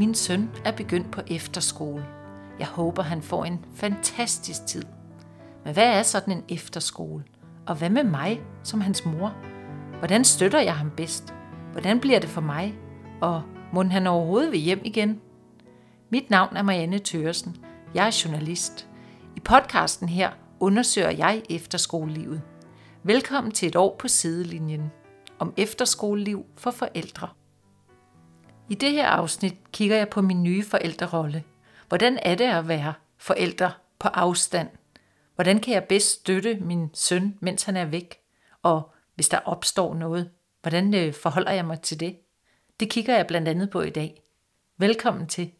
[0.00, 2.06] Min søn er begyndt på efterskole.
[2.58, 4.82] Jeg håber, han får en fantastisk tid.
[5.64, 7.24] Men hvad er sådan en efterskole?
[7.66, 9.34] Og hvad med mig som hans mor?
[9.98, 11.34] Hvordan støtter jeg ham bedst?
[11.72, 12.74] Hvordan bliver det for mig?
[13.20, 13.42] Og
[13.72, 15.20] må han overhovedet vil hjem igen?
[16.10, 17.56] Mit navn er Marianne Tøresen.
[17.94, 18.88] Jeg er journalist.
[19.36, 20.30] I podcasten her
[20.60, 22.42] undersøger jeg efterskolelivet.
[23.02, 24.90] Velkommen til et år på sidelinjen
[25.38, 27.28] om efterskoleliv for forældre.
[28.70, 31.44] I det her afsnit kigger jeg på min nye forældrerolle.
[31.88, 34.68] Hvordan er det at være forælder på afstand?
[35.34, 38.18] Hvordan kan jeg bedst støtte min søn, mens han er væk?
[38.62, 40.30] Og hvis der opstår noget,
[40.62, 42.16] hvordan øh, forholder jeg mig til det?
[42.80, 44.22] Det kigger jeg blandt andet på i dag.
[44.78, 45.50] Velkommen til.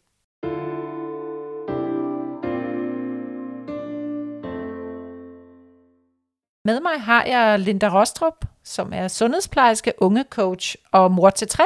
[6.65, 11.65] Med mig har jeg Linda Rostrup, som er sundhedsplejerske, ungecoach og mor til tre,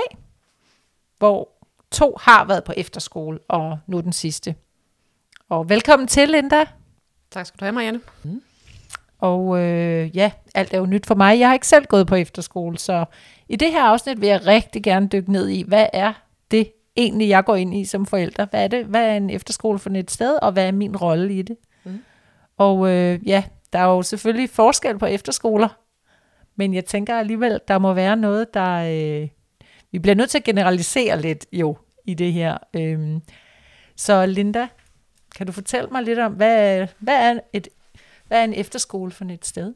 [1.18, 1.50] hvor
[1.92, 4.56] to har været på efterskole, og nu den sidste.
[5.50, 6.66] Og velkommen til, Linda.
[7.32, 8.00] Tak skal du have, Marianne.
[8.24, 8.42] Mm.
[9.20, 11.40] Og øh, ja, alt er jo nyt for mig.
[11.40, 13.06] Jeg har ikke selv gået på efterskole, så
[13.50, 16.14] i det her afsnit vil jeg rigtig gerne dykke ned i, hvad er
[16.52, 18.46] det egentlig, jeg går ind i som forælder?
[18.46, 18.86] Hvad er det?
[18.86, 21.58] Hvad er en efterskole for et sted, og hvad er min rolle i det?
[21.84, 22.04] Mm.
[22.58, 23.44] Og øh, ja,
[23.74, 25.68] der er jo selvfølgelig forskel på efterskoler,
[26.56, 28.76] men jeg tænker alligevel, der må være noget, der...
[29.22, 29.28] Øh,
[29.96, 32.58] vi bliver nødt til at generalisere lidt jo i det her.
[32.74, 33.22] Øhm,
[33.96, 34.68] så Linda,
[35.36, 37.68] kan du fortælle mig lidt om, hvad, hvad, er, et,
[38.28, 39.74] hvad er en efterskole for et sted?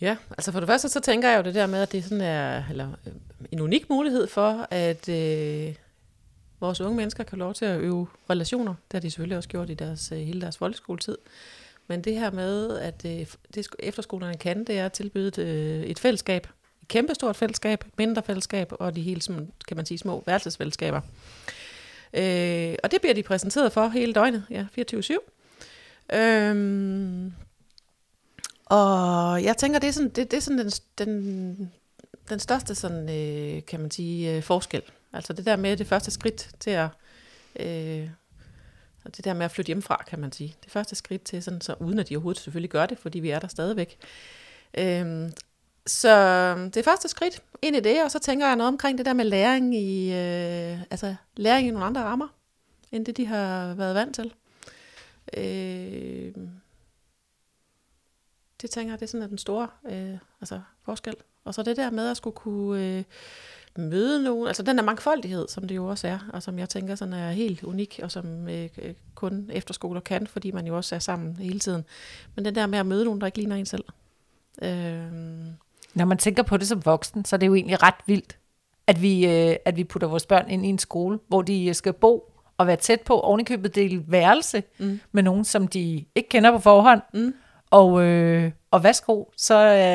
[0.00, 2.20] Ja, altså for det første så tænker jeg jo det der med, at det sådan
[2.20, 3.12] er eller, øh,
[3.52, 5.74] en unik mulighed for, at øh,
[6.60, 8.74] vores unge mennesker kan lov til at øve relationer.
[8.74, 11.18] Det har de selvfølgelig også gjort i deres, øh, hele deres folkeskoletid.
[11.88, 15.82] Men det her med, at øh, det efterskolerne kan, det er at tilbyde et, øh,
[15.82, 16.46] et fællesskab.
[16.82, 19.30] Et kæmpestort fællesskab, mindre fællesskab og de helt,
[19.68, 21.00] kan man sige, små værelsesfællesskaber.
[22.14, 26.16] Øh, og det bliver de præsenteret for hele døgnet, ja, 24-7.
[26.16, 27.32] Øhm,
[28.66, 31.72] og jeg tænker, det er sådan, det, det er sådan den, den,
[32.28, 34.82] den største sådan, øh, kan man sige, øh, forskel.
[35.12, 36.88] Altså det der med det første skridt til at
[37.60, 38.08] øh,
[39.04, 40.56] og det der med at flytte hjemmefra, kan man sige.
[40.64, 43.30] Det første skridt til, sådan, så uden at de overhovedet selvfølgelig gør det, fordi vi
[43.30, 43.98] er der stadigvæk.
[44.78, 45.32] Øhm,
[45.86, 49.06] så øhm, det første skridt ind i det, og så tænker jeg noget omkring det
[49.06, 52.28] der med læring i, øh, altså læring i nogle andre rammer,
[52.92, 54.34] end det de har været vant til.
[55.36, 56.34] Øh,
[58.62, 61.14] det tænker jeg, det er sådan den store øh, altså forskel.
[61.44, 63.04] Og så det der med at skulle kunne øh,
[63.76, 66.94] møde nogen, altså den der mangfoldighed, som det jo også er, og som jeg tænker
[66.94, 70.94] sådan er helt unik, og som øh, øh kun efterskoler kan, fordi man jo også
[70.94, 71.84] er sammen hele tiden.
[72.34, 73.84] Men den der med at møde nogen, der ikke ligner en selv.
[74.62, 75.12] Øh,
[75.94, 78.38] når man tænker på det som voksen, så er det jo egentlig ret vildt,
[78.86, 81.92] at vi, øh, at vi putter vores børn ind i en skole, hvor de skal
[81.92, 85.00] bo og være tæt på, ovenikøbet del værelse mm.
[85.12, 87.00] med nogen, som de ikke kender på forhånd.
[87.14, 87.34] Mm.
[87.70, 89.54] Og, øh, og værsgo, så...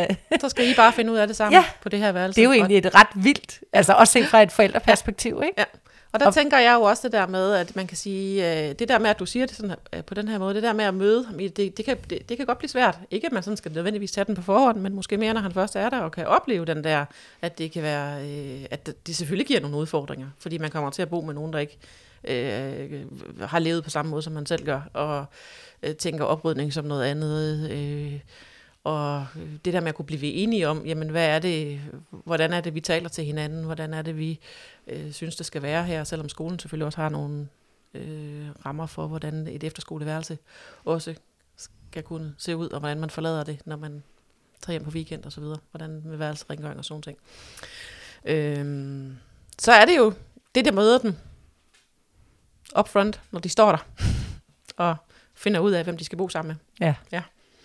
[0.10, 2.36] Øh, så skal I bare finde ud af det sammen ja, på det her værelse.
[2.36, 5.54] det er jo egentlig et ret vildt, altså også set fra et forældreperspektiv, ikke?
[5.58, 5.64] Ja.
[6.12, 8.76] Og der og, tænker jeg jo også det der med, at man kan sige, øh,
[8.80, 10.74] det der med, at du siger det sådan, øh, på den her måde, det der
[10.74, 13.00] med at møde ham, det, det, kan, det, det kan godt blive svært.
[13.12, 15.52] Ikke at man sådan skal nødvendigvis tage den på forhånd, men måske mere, når han
[15.52, 17.06] først er der og kan opleve den der,
[17.42, 21.02] at det kan være, øh, at det selvfølgelig giver nogle udfordringer, fordi man kommer til
[21.02, 21.78] at bo med nogen, der ikke
[22.24, 23.06] øh,
[23.42, 25.26] har levet på samme måde, som man selv gør, og
[25.84, 27.72] øh, tænker oprydning som noget andet.
[27.72, 28.20] Øh,
[28.88, 29.28] og
[29.66, 32.76] det der med at kunne blive enige om, jamen hvad er det, hvordan er det,
[32.76, 34.40] vi taler til hinanden, hvordan er det, vi
[34.88, 37.48] øh, synes, det skal være her, selvom skolen selvfølgelig også har nogle
[37.94, 40.38] øh, rammer for, hvordan et efterskoleværelse
[40.86, 41.16] også
[41.56, 44.04] skal kunne se ud, og hvordan man forlader det, når man
[44.62, 47.18] tager hjem på weekend og så videre, hvordan med værelsesrengøring og sådan ting.
[48.26, 49.12] Øh,
[49.60, 50.14] så er det jo
[50.56, 51.16] det, der møder dem
[52.80, 53.88] upfront, når de står der,
[54.86, 54.96] og
[55.34, 56.88] finder ud af, hvem de skal bo sammen med.
[56.88, 56.96] Ja.
[57.12, 57.24] ja.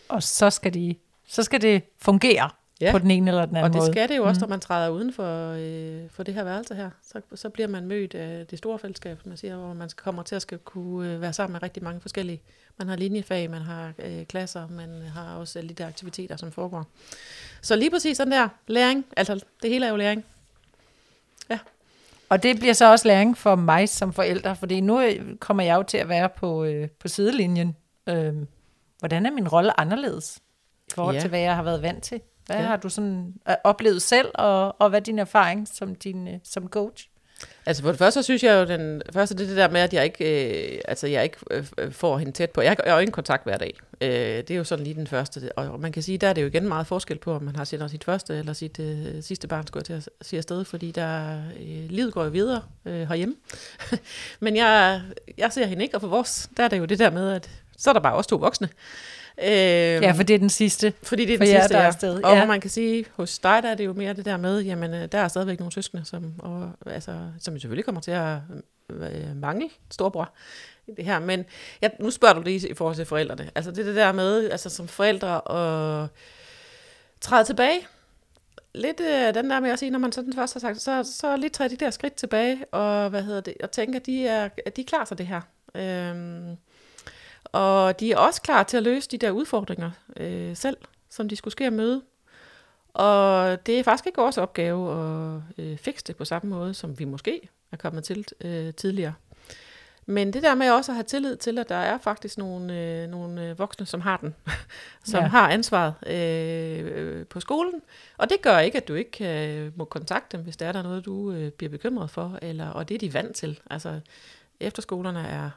[0.09, 0.97] Og så skal, de,
[1.33, 2.51] så skal det fungere
[2.81, 2.93] ja.
[2.93, 3.83] på den ene eller den anden måde.
[3.83, 4.41] Og det skal det jo også, mm.
[4.41, 6.91] når man træder uden for, øh, for det her værelse her.
[7.03, 10.23] Så, så bliver man mødt af det store fællesskab, som man siger, hvor man kommer
[10.23, 12.43] til at skal kunne øh, være sammen med rigtig mange forskellige.
[12.79, 16.87] Man har linjefag, man har øh, klasser, man har også der aktiviteter, som foregår.
[17.63, 20.25] Så lige præcis sådan der læring, altså det hele er jo læring.
[21.51, 21.59] Ja.
[22.29, 25.03] Og det bliver så også læring for mig som forælder, fordi nu
[25.41, 27.77] kommer jeg jo til at være på, øh, på sidelinjen.
[28.07, 28.35] Øh,
[28.99, 30.39] hvordan er min rolle anderledes
[30.93, 31.21] forhold ja.
[31.21, 32.21] til, hvad jeg har været vant til?
[32.47, 32.63] Hvad ja.
[32.63, 36.35] har du sådan øh, oplevet selv, og, og hvad er din erfaring som, din, øh,
[36.45, 37.09] som coach?
[37.67, 39.81] Altså for det første, så synes jeg jo, den første det, er det der med,
[39.81, 42.61] at jeg ikke, øh, altså, jeg ikke øh, får hende tæt på.
[42.61, 43.75] Jeg, jeg har jo ingen kontakt hver dag.
[44.01, 45.53] Øh, det er jo sådan lige den første.
[45.59, 47.65] Og man kan sige, der er det jo igen meget forskel på, om man har
[47.65, 50.91] sit, sit første eller sit øh, sidste barn, skulle jeg til at sige afsted, fordi
[50.91, 53.35] der, øh, livet går jo videre øh, herhjemme.
[54.41, 55.01] Men jeg,
[55.39, 57.51] jeg ser hende ikke, og for vores, der er det jo det der med, at
[57.77, 58.69] så er der bare også to voksne.
[59.39, 60.93] Øh, ja, for det er den sidste.
[61.03, 62.23] Fordi det er den for sidste, jer, der er afsted.
[62.23, 62.47] Og Ja.
[62.47, 65.09] man kan sige, hos dig der er det jo mere det der med, jamen øh,
[65.13, 68.37] der er stadigvæk nogle søskende, som, og, altså, som selvfølgelig kommer til at
[68.91, 70.31] øh, mangle storbror
[70.87, 71.19] i det her.
[71.19, 71.45] Men
[71.83, 73.51] ja, nu spørger du lige i forhold til forældrene.
[73.55, 75.35] Altså det det der med, altså som forældre
[76.03, 76.09] at
[77.21, 77.79] træde tilbage.
[78.75, 81.37] Lidt øh, den der med at sige, når man sådan først har sagt, så, så
[81.37, 84.49] lige træde de der skridt tilbage, og hvad hedder det, og tænke, at de er,
[84.67, 85.41] at de er klar til det her.
[85.75, 86.57] Øhm,
[87.53, 90.77] og de er også klar til at løse de der udfordringer øh, selv,
[91.11, 92.03] som de skulle ske at møde.
[92.95, 96.99] Og det er faktisk ikke vores opgave at øh, fikse det på samme måde, som
[96.99, 99.15] vi måske er kommet til øh, tidligere.
[100.07, 103.09] Men det der med også at have tillid til, at der er faktisk nogle, øh,
[103.09, 104.35] nogle øh, voksne, som har den,
[105.05, 105.27] som Ja.
[105.27, 107.83] har ansvaret øh, på skolen.
[108.19, 110.83] Og det gør ikke, at du ikke øh, må kontakte dem, hvis der er der
[110.83, 113.61] noget, du øh, bliver bekymret for, eller, og det er de vant til.
[113.71, 114.01] Altså,
[114.61, 115.51] efterskolerne er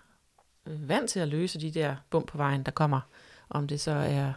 [0.66, 3.00] vant til at løse de der bump på vejen, der kommer,
[3.50, 4.34] om det så er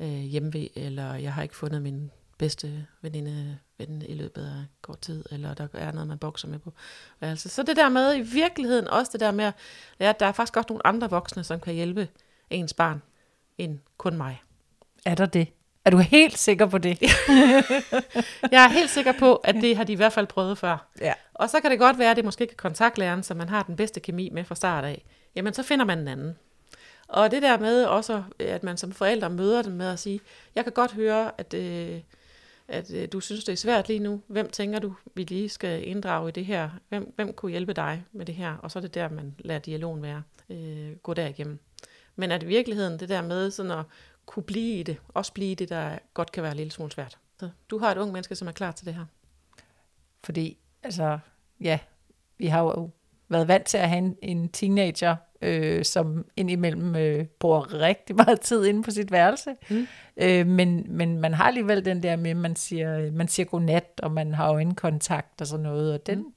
[0.00, 5.00] øh, hjemmevæg, eller jeg har ikke fundet min bedste veninde ven i løbet af kort
[5.00, 6.72] tid, eller der er noget, man bokser med på.
[7.20, 9.54] Altså, så det der med i virkeligheden også det der med, at
[10.00, 12.08] ja, der er faktisk også nogle andre voksne, som kan hjælpe
[12.50, 13.02] ens barn,
[13.58, 14.42] end kun mig.
[15.04, 15.48] Er der det?
[15.84, 17.02] Er du helt sikker på det?
[18.52, 20.88] Jeg er helt sikker på, at det har de i hvert fald prøvet før.
[21.00, 21.12] Ja.
[21.34, 23.62] Og så kan det godt være, at det måske ikke er kontaktlæreren, som man har
[23.62, 25.04] den bedste kemi med fra start af.
[25.34, 26.36] Jamen, så finder man en anden.
[27.08, 30.20] Og det der med også, at man som forældre møder dem med at sige,
[30.54, 32.00] jeg kan godt høre, at, øh,
[32.68, 34.22] at øh, du synes, det er svært lige nu.
[34.26, 36.70] Hvem tænker du, vi lige skal inddrage i det her?
[36.88, 38.56] Hvem, hvem kunne hjælpe dig med det her?
[38.56, 40.22] Og så er det der, man lader dialogen være.
[40.50, 41.58] Øh, gå derigennem.
[42.16, 43.84] Men at i virkeligheden, det der med sådan at
[44.26, 46.92] kunne blive i det, også blive i det, der godt kan være en lille smule
[46.92, 47.18] svært.
[47.40, 49.04] Så du har et ung menneske, som er klar til det her.
[50.24, 51.18] Fordi, altså,
[51.60, 51.78] ja,
[52.38, 52.90] vi har jo
[53.32, 58.40] været vant til at have en, en teenager, øh, som indimellem øh, bruger rigtig meget
[58.48, 59.54] tid inde på sit værelse.
[59.70, 59.86] Mm.
[60.16, 64.00] Øh, men, men man har alligevel den der med, at man siger, man siger godnat,
[64.02, 66.32] og man har jo kontakt og sådan noget, og den, mm.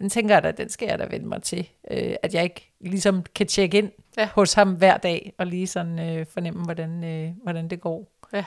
[0.00, 1.68] den tænker jeg da, den skal jeg da vende mig til.
[1.90, 4.28] Øh, at jeg ikke ligesom kan tjekke ind ja.
[4.34, 8.08] hos ham hver dag, og lige sådan øh, fornemme, hvordan, øh, hvordan det går.
[8.32, 8.44] Ja.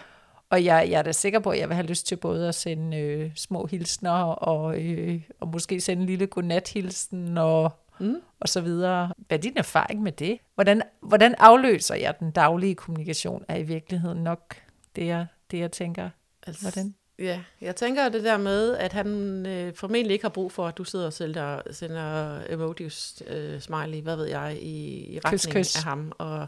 [0.50, 2.56] Og jeg, jeg er da sikker på, at jeg vil have lyst til både at
[2.56, 8.22] sende øh, små hilsner, og, øh, og måske sende en lille godnathilsen, og, Mm.
[8.40, 9.14] og så videre.
[9.18, 10.40] Hvad er din erfaring med det?
[10.56, 13.46] Hvordan, hvordan afløser jeg den daglige kommunikation?
[13.48, 14.56] Er i virkeligheden nok
[14.96, 16.10] det, jeg, det, jeg tænker.
[16.48, 16.96] Altså, Hvordan?
[17.20, 19.08] Ja, jeg tænker det der med, at han
[19.46, 24.02] øh, formentlig ikke har brug for, at du sidder og sender, sender emojis, øh, smiley,
[24.02, 25.76] hvad ved jeg, i, i retning kys.
[25.76, 26.12] af ham.
[26.18, 26.40] Og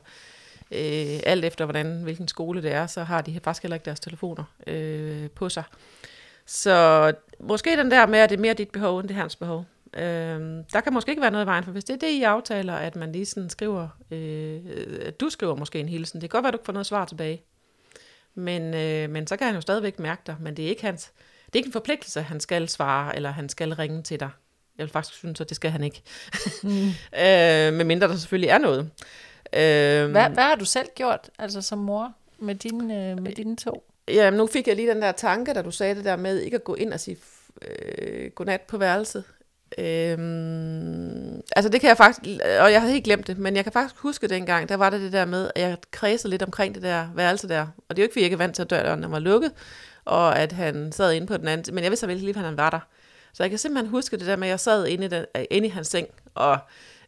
[0.72, 4.00] øh, alt efter, hvordan, hvilken skole det er, så har de faktisk heller ikke deres
[4.00, 5.64] telefoner øh, på sig.
[6.46, 9.36] Så måske den der med, at det er mere dit behov, end det er hans
[9.36, 9.66] behov.
[9.98, 12.24] Øhm, der kan måske ikke være noget i vejen, for hvis det er det, I
[12.24, 14.60] aftaler, at man lige sådan skriver, øh,
[15.06, 16.86] at du skriver måske en hilsen, det kan godt være, at du ikke får noget
[16.86, 17.42] svar tilbage.
[18.36, 21.12] Men, øh, men så kan han jo stadigvæk mærke dig, men det er ikke hans,
[21.46, 24.30] det er ikke en forpligtelse, at han skal svare, eller han skal ringe til dig.
[24.78, 26.02] Jeg vil faktisk synes, at det skal han ikke.
[26.64, 26.70] Mm.
[27.24, 28.80] øh, medmindre der selvfølgelig er noget.
[29.54, 33.56] Øh, Hvad, hvad har du selv gjort, altså som mor, med, din, øh, med dine
[33.56, 33.84] to?
[34.08, 36.56] Jamen, nu fik jeg lige den der tanke, da du sagde det der med ikke
[36.56, 37.18] at gå ind og sige
[37.62, 39.24] øh, godnat på værelset.
[39.78, 42.20] Øhm, altså det kan jeg faktisk,
[42.62, 45.02] og jeg havde helt glemt det, men jeg kan faktisk huske dengang, der var det
[45.02, 47.62] det der med, at jeg kredsede lidt omkring det der værelse der.
[47.90, 49.52] Og det er jo ikke, fordi jeg ikke er vant til, at døren var lukket,
[50.06, 52.58] og at han sad inde på den anden, men jeg vidste virkelig lige, at han
[52.58, 52.80] var der.
[53.34, 55.68] Så jeg kan simpelthen huske det der med, at jeg sad inde i, den, inde
[55.68, 56.58] i hans seng, og,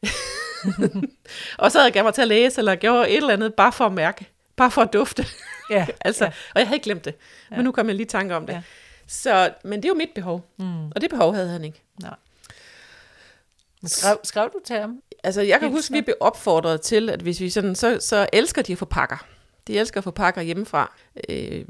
[1.58, 3.86] og sad og gav mig til at læse, eller gjorde et eller andet, bare for
[3.86, 5.26] at mærke, bare for at dufte.
[5.70, 6.32] Ja, altså, ja.
[6.56, 7.16] Og jeg havde ikke glemt det,
[7.52, 7.56] ja.
[7.56, 8.54] Men nu kom jeg lige i tanke om det.
[8.54, 8.62] Ja.
[9.08, 10.86] Så, men det er jo mit behov, Mm.
[10.88, 11.84] og det behov havde han ikke.
[13.86, 15.02] Skrev, skrev du til ham?
[15.24, 15.78] Altså, jeg kan Hilsner.
[15.78, 18.78] huske, at vi blev opfordret til, at hvis vi sådan, så, så elsker de at
[18.78, 19.26] få pakker.
[19.68, 20.96] De elsker at få pakker hjemmefra.
[21.30, 21.66] Øh,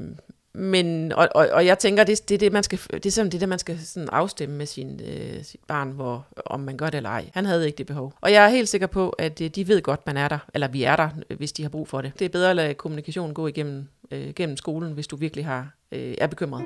[0.56, 3.32] men, og, og, og jeg tænker, det, det er det, man skal, det er sådan,
[3.32, 6.78] det, er det, man skal sådan afstemme med sin, øh, sit barn, hvor, om man
[6.78, 7.30] gør det eller ej.
[7.34, 8.14] Han havde ikke det behov.
[8.22, 10.68] Og jeg er helt sikker på, at øh, de ved godt, man er der, eller
[10.68, 12.12] vi er der, hvis de har brug for det.
[12.20, 15.70] Det er bedre at lade kommunikationen gå igennem øh, gennem skolen, hvis du virkelig har,
[15.92, 16.66] øh, er bekymret.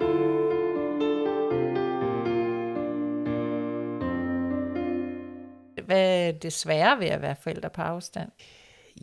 [5.88, 8.30] Hvad er det svære ved at være forældre på afstand?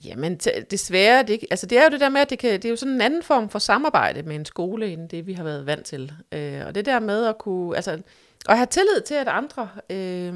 [0.04, 2.64] Jamen, t- desværre, det, altså det er jo det der med, at det, kan, det
[2.64, 5.44] er jo sådan en anden form for samarbejde med en skole, end det vi har
[5.44, 6.12] været vant til.
[6.32, 8.02] Øh, og det der med at kunne, altså
[8.48, 10.34] Og have tillid til, at andre øh,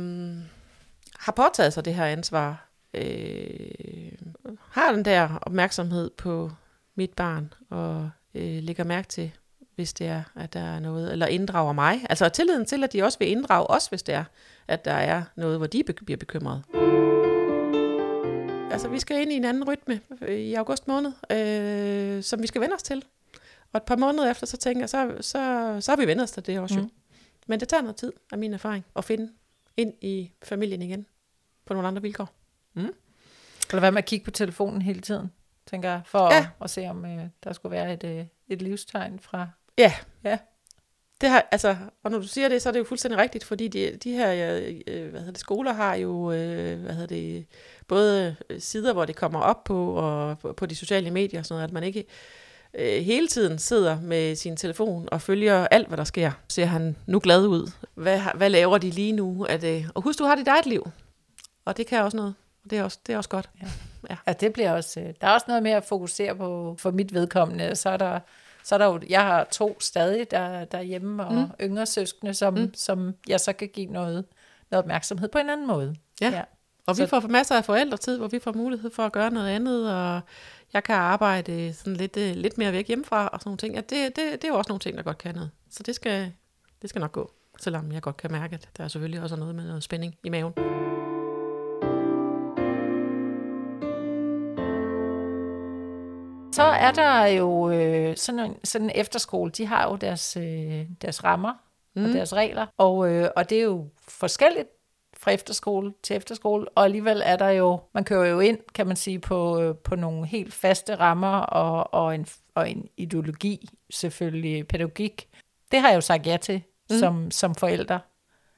[1.19, 2.69] har påtaget sig det her ansvar.
[2.95, 4.12] Øh,
[4.71, 6.50] har den der opmærksomhed på
[6.95, 9.33] mit barn, og øh, lægger mærke til,
[9.78, 12.06] hvis det er, at der er noget, eller inddrager mig.
[12.11, 14.25] Altså tilliden til, at de også vil inddrage os, hvis det er,
[14.68, 16.62] at der er noget, hvor de bliver bekymrede.
[18.73, 22.61] Altså, vi skal ind i en anden rytme i august måned, øh, som vi skal
[22.61, 23.04] vende os til.
[23.73, 26.30] Og et par måneder efter, så tænker jeg, så, så, så har vi vendt os
[26.30, 26.82] til det også mm.
[26.82, 26.90] jo.
[27.47, 29.32] Men det tager noget tid, af min erfaring, at finde
[29.76, 31.06] ind i familien igen
[31.66, 32.28] på nogle andre vilkår.
[32.75, 32.92] Mm.
[33.70, 35.32] Eller hvad med at kigge på telefonen hele tiden,
[35.66, 36.38] tænker jeg, for ja.
[36.38, 39.49] at, at se, om øh, der skulle være et, øh, et livstegn fra...
[39.78, 39.92] Ja.
[40.25, 40.38] ja.
[41.20, 43.68] Det har, altså, og når du siger det, så er det jo fuldstændig rigtigt, fordi
[43.68, 44.56] de, de her
[44.87, 47.47] øh, hvad hedder det, skoler har jo øh, hvad hedder det,
[47.88, 51.68] både sider, hvor det kommer op på, og på, på de sociale medier, sådan noget,
[51.68, 52.04] at man ikke
[52.75, 56.30] øh, hele tiden sidder med sin telefon og følger alt, hvad der sker.
[56.49, 57.70] Ser han nu glad ud?
[57.94, 59.47] Hvad, hvad laver de lige nu?
[59.49, 60.90] Er det, og husk, du har dit eget liv.
[61.64, 62.35] Og det kan også noget.
[62.64, 63.50] Og det er også, det er også godt.
[63.62, 63.66] Ja.
[64.11, 64.16] Ja.
[64.26, 65.00] ja, det bliver også...
[65.00, 67.76] Øh, der er også noget mere at fokusere på for mit vedkommende.
[67.76, 68.20] Så er der,
[68.68, 71.46] så er der jo, jeg har to stadig der, der hjemme og mm.
[71.60, 72.75] yngre søskende, som, mm.
[72.75, 74.25] som jeg så kan give noget,
[74.70, 75.96] noget opmærksomhed på en anden måde.
[76.20, 76.42] Ja, ja.
[76.87, 79.48] og så, vi får masser af forældretid, hvor vi får mulighed for at gøre noget
[79.48, 80.20] andet, og
[80.72, 83.75] jeg kan arbejde sådan lidt, øh, lidt mere væk hjemmefra og sådan nogle ting.
[83.75, 85.50] Ja, det, det, det er jo også nogle ting, der godt kan noget.
[85.70, 86.32] Så det skal,
[86.82, 89.54] det skal nok gå, selvom jeg godt kan mærke, at der er selvfølgelig også noget
[89.54, 90.52] med noget spænding i maven.
[96.59, 100.87] Så er der jo øh, sådan, en, sådan en efterskole, de har jo deres, øh,
[101.03, 101.55] deres rammer
[101.95, 102.05] mm.
[102.05, 104.69] og deres regler, og, øh, og det er jo forskelligt
[105.17, 108.97] fra efterskole til efterskole, og alligevel er der jo, man kører jo ind, kan man
[108.97, 114.69] sige, på, øh, på nogle helt faste rammer og, og, en, og en ideologi, selvfølgelig
[114.69, 115.29] pædagogik.
[115.73, 116.99] Det har jeg jo sagt ja til mm.
[116.99, 117.99] som, som forælder.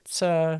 [0.07, 0.59] Så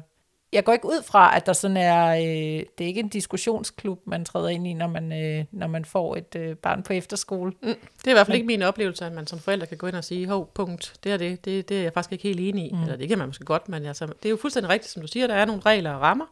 [0.53, 4.01] jeg går ikke ud fra, at der sådan er, øh, det er ikke en diskussionsklub,
[4.07, 7.53] man træder ind i, når man, øh, når man får et øh, barn på efterskole.
[7.63, 7.75] Mm.
[7.99, 9.87] Det er i hvert fald Men, ikke min oplevelse, at man som forælder kan gå
[9.87, 12.41] ind og sige, hov, punkt, det er det, det, det er jeg faktisk ikke helt
[12.41, 12.73] enig i.
[12.73, 12.83] Mm.
[12.83, 15.09] Eller det kan man måske godt, men altså, det er jo fuldstændig rigtigt, som du
[15.09, 16.27] siger, der er nogle regler og rammer.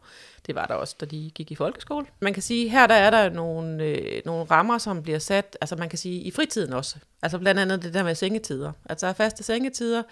[0.47, 2.05] Det var der også, da de gik i folkeskole.
[2.19, 5.75] Man kan sige, her der er der nogle, øh, nogle rammer, som bliver sat, altså
[5.75, 6.95] man kan sige, i fritiden også.
[7.21, 8.71] Altså blandt andet det der med sengetider.
[8.89, 10.03] Altså der er faste sengetider,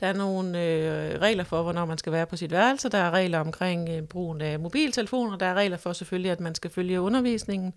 [0.00, 2.88] der er nogle øh, regler for, hvornår man skal være på sit værelse.
[2.88, 5.38] Der er regler omkring øh, brugen af mobiltelefoner.
[5.38, 7.74] Der er regler for selvfølgelig, at man skal følge undervisningen.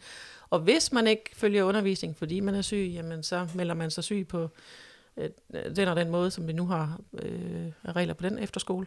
[0.50, 4.04] Og hvis man ikke følger undervisningen, fordi man er syg, jamen så melder man sig
[4.04, 4.50] syg på
[5.18, 5.30] øh,
[5.76, 8.86] den og den måde, som vi nu har øh, regler på den efterskole.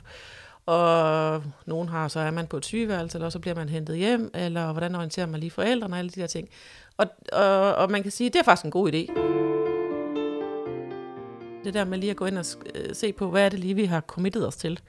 [0.66, 4.30] Og nogen har, så er man på et sygeværelse, eller så bliver man hentet hjem,
[4.34, 6.48] eller hvordan orienterer man lige forældrene og alle de der ting.
[6.96, 9.12] Og, og, og man kan sige, at det er faktisk en god idé.
[11.64, 13.74] Det der med lige at gå ind og øh, se på, hvad er det lige,
[13.74, 14.80] vi har committet os til.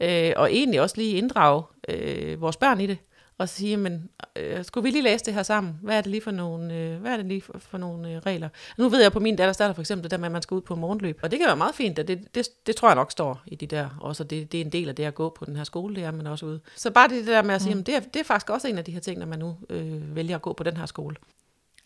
[0.00, 2.98] Øh, og egentlig også lige inddrage øh, vores børn i det.
[3.38, 5.78] Og sige, men øh, skulle vi lige læse det her sammen?
[5.82, 8.18] Hvad er det lige for nogle, øh, hvad er det lige for, for nogle øh,
[8.18, 8.48] regler?
[8.78, 10.54] Nu ved jeg på min datter starter for eksempel det der med, at man skal
[10.54, 11.20] ud på morgenløb.
[11.22, 13.54] Og det kan være meget fint, og det, det, det tror jeg nok står i
[13.54, 13.98] de der.
[14.00, 16.04] Også det, det er en del af det at gå på den her skole, det
[16.04, 16.60] er man også ude.
[16.76, 17.84] Så bare det der med at sige, mm.
[17.84, 20.16] det, er, det er faktisk også en af de her ting, når man nu øh,
[20.16, 21.16] vælger at gå på den her skole.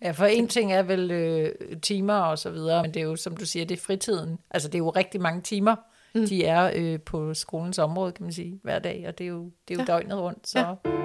[0.03, 3.17] Ja, for en ting er vel øh, timer og så videre, men det er jo,
[3.17, 4.39] som du siger, det er fritiden.
[4.51, 5.77] Altså, det er jo rigtig mange timer,
[6.15, 6.27] mm.
[6.27, 9.51] de er øh, på skolens område, kan man sige, hver dag, og det er jo,
[9.69, 9.93] det er jo ja.
[9.93, 10.49] døgnet rundt.
[10.49, 10.59] Så.
[10.59, 11.03] Ja.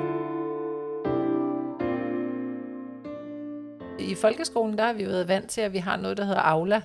[3.99, 6.41] I folkeskolen, der har vi jo været vant til, at vi har noget, der hedder
[6.41, 6.81] Aula.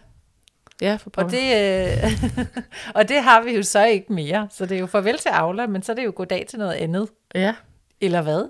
[0.80, 2.12] Ja, for og det, øh,
[2.96, 4.48] og det har vi jo så ikke mere.
[4.50, 6.72] Så det er jo farvel til Aula, men så er det jo goddag til noget
[6.72, 7.08] andet.
[7.34, 7.54] Ja.
[8.00, 8.48] Eller hvad?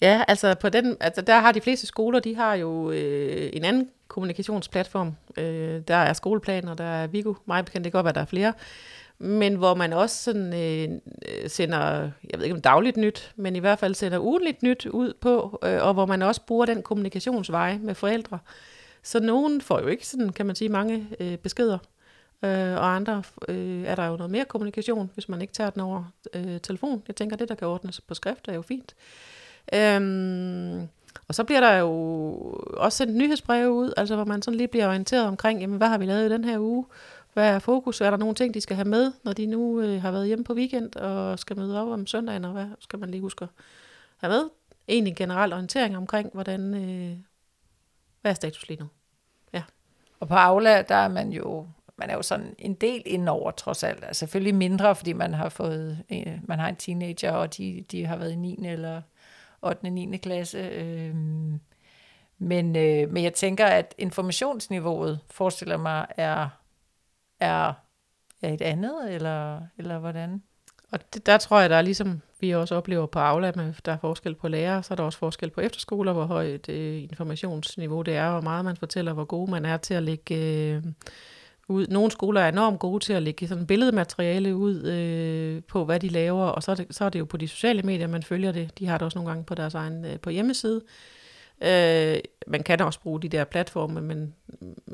[0.00, 3.64] Ja, altså, på den, altså der har de fleste skoler, de har jo øh, en
[3.64, 5.12] anden kommunikationsplatform.
[5.36, 8.24] Øh, der er skoleplaner, der er Vigo, mig bekendt, det kan godt være, der er
[8.24, 8.52] flere.
[9.22, 10.98] Men hvor man også sådan, øh,
[11.50, 15.12] sender, jeg ved ikke om dagligt nyt, men i hvert fald sender ugenligt nyt ud
[15.20, 18.38] på, øh, og hvor man også bruger den kommunikationsvej med forældre.
[19.02, 21.78] Så nogen får jo ikke sådan, kan man sige, mange øh, beskeder,
[22.42, 25.82] øh, og andre øh, er der jo noget mere kommunikation, hvis man ikke tager den
[25.82, 27.02] over øh, telefon.
[27.08, 28.94] Jeg tænker, det der kan ordnes på skrift er jo fint.
[29.74, 30.88] Øhm,
[31.28, 31.90] og så bliver der jo
[32.76, 35.98] også sendt nyhedsbreve ud, altså hvor man sådan lige bliver orienteret omkring, jamen hvad har
[35.98, 36.84] vi lavet i den her uge?
[37.32, 38.00] Hvad er fokus?
[38.00, 40.44] Er der nogle ting, de skal have med, når de nu øh, har været hjemme
[40.44, 43.50] på weekend og skal møde op om søndagen, og hvad skal man lige huske at
[44.16, 44.50] have med?
[44.88, 47.16] Egentlig generel orientering omkring, hvordan, øh,
[48.20, 48.86] hvad er status lige nu?
[49.52, 49.62] Ja.
[50.20, 53.82] Og på Aula, der er man jo man er jo sådan en del indover trods
[53.82, 54.04] alt.
[54.04, 58.06] Altså selvfølgelig mindre, fordi man har fået, øh, man har en teenager, og de, de
[58.06, 58.66] har været i 9.
[58.66, 59.02] eller
[59.62, 59.84] 8.
[59.84, 60.16] og 9.
[60.16, 60.58] klasse.
[60.58, 61.14] Øh,
[62.38, 66.48] men, øh, men jeg tænker, at informationsniveauet, forestiller mig, er,
[67.42, 67.72] er,
[68.42, 70.42] er et andet, eller, eller hvordan?
[70.92, 73.92] Og det, der tror jeg, der er ligesom vi også oplever på Aula, at der
[73.92, 78.02] er forskel på lærere, så er der også forskel på efterskoler, hvor højt øh, informationsniveau
[78.02, 80.82] det er, hvor meget man fortæller, hvor god man er til at lægge øh,
[81.68, 81.86] ud.
[81.86, 86.08] Nogle skoler er enormt gode til at lægge sådan billedmateriale ud øh, på, hvad de
[86.08, 88.52] laver, og så er, det, så er det jo på de sociale medier, man følger
[88.52, 88.78] det.
[88.78, 90.80] De har det også nogle gange på deres egen øh, på hjemmeside.
[90.84, 91.21] Øh,
[92.46, 94.34] man kan også bruge de der platforme, men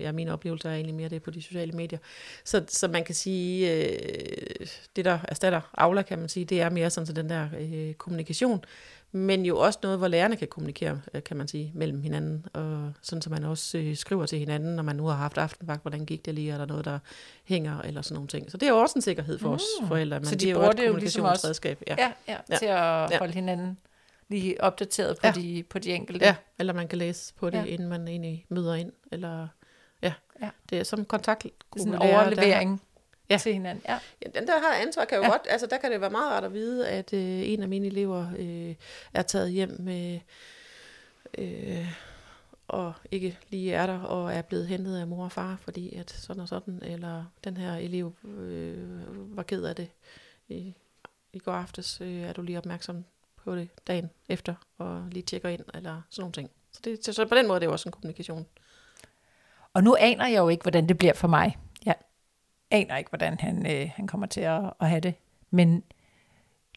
[0.00, 1.98] ja, min oplevelse er egentlig mere det på de sociale medier.
[2.44, 6.70] Så, så man kan sige, øh, det der erstatter Aula, kan man sige, det er
[6.70, 8.64] mere sådan så den der øh, kommunikation,
[9.12, 12.92] men jo også noget, hvor lærerne kan kommunikere, øh, kan man sige, mellem hinanden, og
[13.02, 16.06] sådan så man også øh, skriver til hinanden, når man nu har haft aftenvagt, hvordan
[16.06, 16.98] gik det lige, er der noget, der
[17.44, 18.50] hænger, eller sådan nogle ting.
[18.50, 19.54] Så det er jo også en sikkerhed for mm.
[19.54, 21.82] os forældre, men Så de det er jo et ligesom også- kommunikationsredskab.
[21.86, 21.96] Ja.
[21.98, 22.56] Ja, ja, Ja.
[22.56, 23.18] til at Ja.
[23.18, 23.78] holde hinanden
[24.28, 25.32] lige opdateret på, Ja.
[25.32, 26.26] de, på de enkelte.
[26.26, 27.64] Ja, eller man kan læse på det, Ja.
[27.64, 28.92] inden man egentlig møder ind.
[29.12, 29.48] Eller,
[30.02, 30.12] ja.
[30.42, 30.50] Ja.
[30.70, 31.78] Det er som kontaktgruppe.
[31.78, 32.82] Sådan en der overlevering
[33.30, 33.38] Ja.
[33.38, 33.84] til hinanden.
[33.88, 33.98] Ja.
[34.24, 35.30] Ja, den der har ansvar kan jo ja.
[35.30, 37.86] godt, altså der kan det være meget rart at vide, at øh, en af mine
[37.86, 38.74] elever øh,
[39.14, 40.20] er taget hjem med,
[41.38, 41.86] øh,
[42.68, 46.10] og ikke lige er der, og er blevet hentet af mor og far, fordi at
[46.10, 49.88] sådan og sådan, eller den her elev øh, var ked af det
[50.48, 50.74] i,
[51.32, 53.04] i går aftes, øh, er du lige opmærksom
[53.48, 56.50] på det dagen efter, og lige tjekker ind, eller sådan nogle ting.
[56.72, 58.46] Så, det, så, på den måde er det jo også en kommunikation.
[59.74, 61.56] Og nu aner jeg jo ikke, hvordan det bliver for mig.
[61.86, 61.94] Jeg
[62.70, 65.14] aner ikke, hvordan han, øh, han kommer til at, at have det.
[65.50, 65.82] Men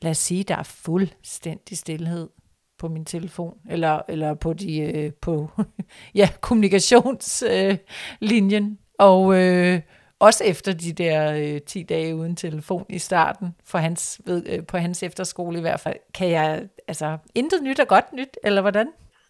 [0.01, 2.29] lad os sige, der er fuldstændig stillhed
[2.77, 5.49] på min telefon, eller, eller på, de, øh, på
[6.15, 7.71] ja, kommunikationslinjen.
[7.71, 7.77] Øh,
[8.19, 8.79] linjen.
[8.99, 9.81] og øh,
[10.21, 14.65] også efter de der øh, 10 dage uden telefon i starten, for hans, ved, øh,
[14.65, 18.61] på hans efterskole i hvert fald, kan jeg, altså, intet nyt er godt nyt, eller
[18.61, 18.87] hvordan?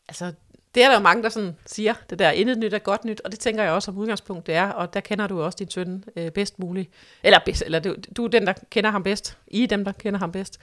[0.07, 0.33] Altså,
[0.75, 3.21] det er der jo mange, der sådan siger, det der intet nyt er godt nyt,
[3.25, 5.69] og det tænker jeg også som udgangspunkt det er, og der kender du også din
[5.69, 6.89] søn øh, bedst muligt.
[7.23, 9.37] Eller, bedst, eller du, du er den, der kender ham bedst.
[9.47, 10.59] I er dem, der kender ham bedst.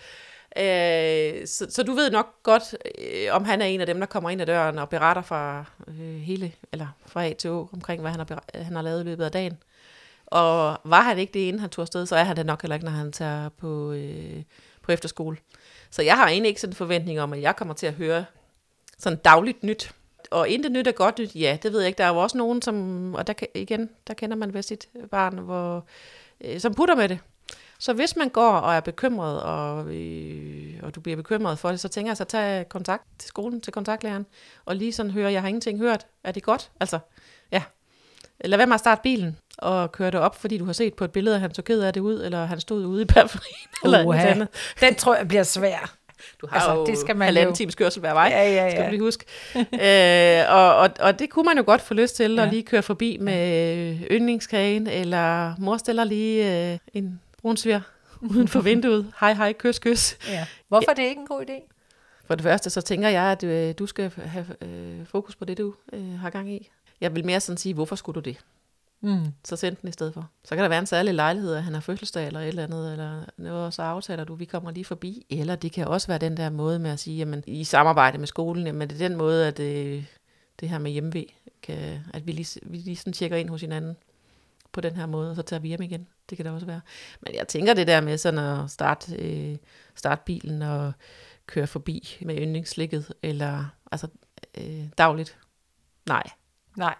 [0.56, 4.06] Øh, så, så du ved nok godt, øh, om han er en af dem, der
[4.06, 8.00] kommer ind ad døren og beretter fra øh, hele, eller fra A til Å, omkring,
[8.00, 9.58] hvad han har, han har lavet i løbet af dagen.
[10.30, 12.74] Og var han ikke det, inden han tog afsted, så er han det nok heller
[12.74, 14.42] ikke, når han tager på, øh,
[14.83, 15.37] på efterskole.
[15.90, 18.24] Så jeg har egentlig ikke sådan en forventning om, at jeg kommer til at høre
[18.98, 19.92] sådan dagligt nyt.
[20.31, 21.98] Og intet nyt er godt nyt, ja, det ved jeg ikke.
[21.98, 25.38] Der er jo også nogen, som, og der igen, der kender man ved sit barn,
[25.38, 25.87] hvor,
[26.40, 27.18] øh, som putter med det.
[27.79, 31.81] Så hvis man går og er bekymret, og, øh, og du bliver bekymret for det,
[31.81, 34.26] så tænker jeg så at kontakt til skolen, til kontaktlæreren,
[34.64, 36.70] og lige sådan høre, jeg har ingenting hørt, er det godt?
[36.81, 36.98] Altså,
[37.53, 37.62] ja.
[38.44, 41.05] Lad være med at starte bilen og køre det op, fordi du har set på
[41.05, 43.68] et billede, at han så ked af det ud, eller han stod ude i periferien,
[43.85, 44.27] eller noget Uha.
[44.29, 44.49] andet.
[44.81, 45.94] Den tror jeg bliver svær.
[46.40, 48.71] Du har Altså, jo det skal man halvanden jo- times kørsel hver vej, Ja, ja,
[48.71, 48.90] skal du ja.
[48.90, 49.25] lige huske.
[49.59, 52.40] øh, og, og, og det kunne man jo godt få lyst til, ja.
[52.40, 52.47] Ja.
[52.47, 57.81] at lige køre forbi med yndlingskagen, eller mor stiller lige øh, en brunsviger
[58.31, 59.12] uden for vinduet.
[59.21, 60.16] Hej, hej, kys, kys.
[60.29, 60.47] Ja.
[60.68, 61.75] Hvorfor er det ikke en god idé?
[62.27, 65.59] For det første, så tænker jeg, at øh, du skal have øh, fokus på det,
[65.59, 66.68] du øh, har gang i.
[67.01, 68.37] Jeg vil mere sådan sige, hvorfor skulle du det?
[69.00, 69.32] Mm.
[69.44, 70.30] Så send den i stedet for.
[70.44, 72.92] Så kan der være en særlig lejlighed, at han har fødselsdag eller et eller andet,
[72.92, 75.26] eller noget, og så aftaler du, vi kommer lige forbi.
[75.30, 78.26] Eller det kan også være den der måde med at sige, jamen i samarbejde med
[78.26, 80.04] skolen, jamen det er den måde, at øh,
[80.61, 83.96] det her med hjemmevæg, kan, at vi lige, vi lige sådan tjekker ind hos hinanden
[84.72, 86.08] på den her måde, og så tager vi hjem igen.
[86.30, 86.80] Det kan det også være.
[87.20, 89.56] Men jeg tænker det der med sådan at starte, øh,
[89.94, 90.92] starte bilen og
[91.46, 94.08] køre forbi med yndlingsslikket, eller altså
[94.58, 95.38] øh, dagligt.
[96.06, 96.30] Nej,
[96.76, 96.94] Nej.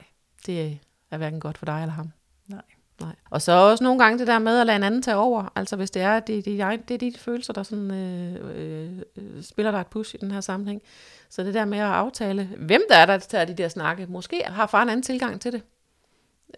[0.47, 0.79] det
[1.11, 2.13] er hverken godt for dig eller ham.
[2.49, 2.63] Nej.
[3.01, 3.15] Nej.
[3.31, 5.53] Og så også nogle gange det der med at lade en anden tage over.
[5.55, 9.43] Altså hvis det er, det, det, det, det er de følelser, der sådan, øh, øh,
[9.43, 10.83] spiller dig et push i den her sammenhæng.
[11.29, 14.07] Så det der med at aftale, hvem der er, der tager de der snakke.
[14.07, 15.63] Måske har far en anden tilgang til det.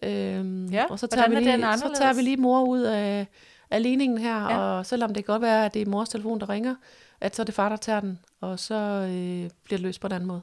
[0.03, 3.27] Øhm, Ja, og så tager, vi lige, så tager vi lige mor ud af,
[3.71, 4.59] af ligningen her, ja.
[4.59, 6.75] og selvom det kan godt være, at det er mors telefon, der ringer,
[7.21, 10.07] at så er det far, der tager den, og så øh, bliver det løst på
[10.07, 10.43] en anden måde.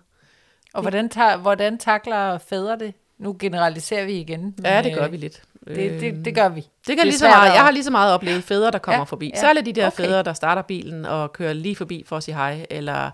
[0.74, 2.94] Og hvordan, tager, hvordan takler fædre det?
[3.20, 4.42] Nu generaliserer vi igen.
[4.42, 5.42] men, Ja, det gør øh, vi lidt.
[5.68, 6.62] Det, det, Øhm, det gør vi.
[6.62, 8.98] Det kan Det lige så meget, jeg har lige så meget oplevet fædre, der kommer
[9.00, 9.32] Ja, forbi.
[9.36, 9.40] ja.
[9.40, 10.04] Særligt de der okay.
[10.04, 13.10] fædre, der starter bilen og kører lige forbi for at sige hej, eller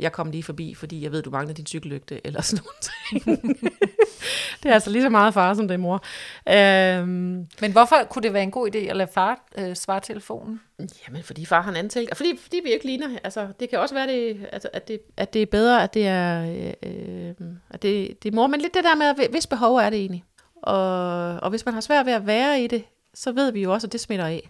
[0.00, 3.50] jeg kom lige forbi, fordi jeg ved, du mangler din cykellygte, eller sådan noget.
[4.62, 6.04] det er altså lige så meget far, som det er mor.
[6.48, 10.60] Øhm, Men hvorfor kunne det være en god idé at lade far øh, svare telefonen?
[11.08, 12.08] jamen, fordi far har en anden ting.
[12.14, 13.18] Fordi, fordi vi ikke ligner.
[13.24, 16.06] Altså, det kan også være, det, altså, at, det, at det er bedre, at det
[16.06, 16.42] er,
[16.82, 17.34] øh,
[17.70, 18.46] at det, det er mor.
[18.46, 20.24] Men lidt det der med, hvis behov er det egentlig.
[20.62, 23.72] Og, og hvis man har svært ved at være i det, så ved vi jo
[23.72, 24.48] også, at det smitter af.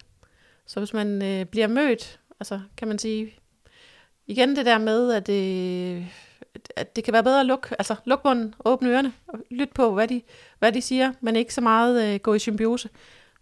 [0.67, 3.33] Så hvis man øh, bliver mødt, altså kan man sige,
[4.27, 6.05] igen det der med, at det,
[6.75, 9.93] at det kan være bedre at lukke, altså luk munden, åbne ørerne, og lytte på,
[9.93, 10.21] hvad de,
[10.59, 12.89] hvad de siger, men ikke så meget øh, gå i symbiose.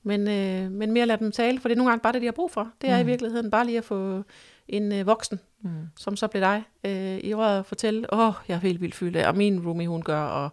[0.04, 2.28] Men, øh, men mere lade dem tale, for det er nogle gange bare det, de
[2.28, 2.72] har brug for.
[2.82, 3.02] Det er mm.
[3.02, 4.24] i virkeligheden bare lige at få
[4.68, 5.88] en øh, voksen, Mm.
[5.98, 8.96] som så blev dig, øh, i røret og fortælle, åh, oh, jeg er helt vildt
[8.96, 10.50] fyldt af, og min roomie, hun gør, og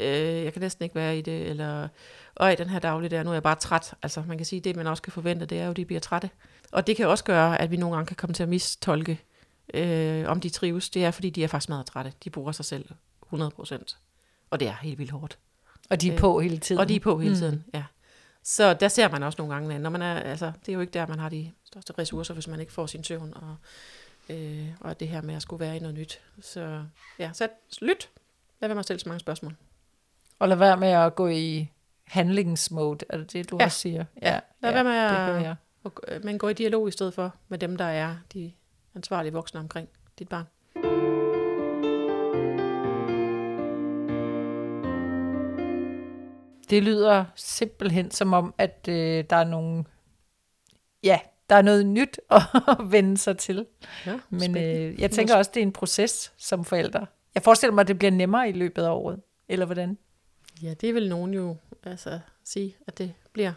[0.00, 1.88] øh, jeg kan næsten ikke være i det, eller
[2.36, 3.94] øj, den her daglige der, nu er jeg bare træt.
[4.02, 6.00] Altså, man kan sige, det man også kan forvente, det er jo, at de bliver
[6.00, 6.30] trætte.
[6.72, 9.20] Og det kan også gøre, at vi nogle gange kan komme til at mistolke,
[9.74, 10.90] øh, om de trives.
[10.90, 12.12] Det er, fordi de er faktisk meget trætte.
[12.24, 12.88] De bruger sig selv
[13.22, 13.98] 100 procent.
[14.50, 15.38] Og det er helt vildt hårdt.
[15.90, 16.80] Og de er Øh, på hele tiden.
[16.80, 17.38] Og de er på hele Mm.
[17.38, 17.84] tiden, ja.
[18.42, 20.92] Så der ser man også nogle gange, når man er, altså, det er jo ikke
[20.92, 23.56] der, man har de største ressourcer, hvis man ikke får sin søvn, og,
[24.36, 26.20] øh, og det her med at skulle være i noget nyt.
[26.40, 26.84] Så
[27.18, 27.48] ja, så
[27.82, 28.08] lyt.
[28.60, 29.54] Lad være med at stille så mange spørgsmål.
[30.38, 31.68] Og lad være med at gå i
[32.04, 33.64] handlingsmode, er det det, du Ja.
[33.64, 34.04] også siger?
[34.22, 35.54] Ja, lad være med det at- gør jeg.
[35.84, 38.52] Og, øh, men gå i dialog i stedet for med dem, der er de
[38.94, 40.44] ansvarlige voksne omkring dit barn.
[46.70, 49.84] Det lyder simpelthen som om, at øh, der er nogle,
[51.02, 51.18] ja,
[51.50, 53.66] der er noget nyt at vende sig til.
[54.06, 57.06] Ja, Men øh, jeg tænker også, det er en proces som forældre.
[57.34, 59.20] Jeg forestiller mig, at det bliver nemmere i løbet af året.
[59.48, 59.98] Eller hvordan?
[60.62, 63.52] Ja, det vil nogen jo altså, sige, at det bliver.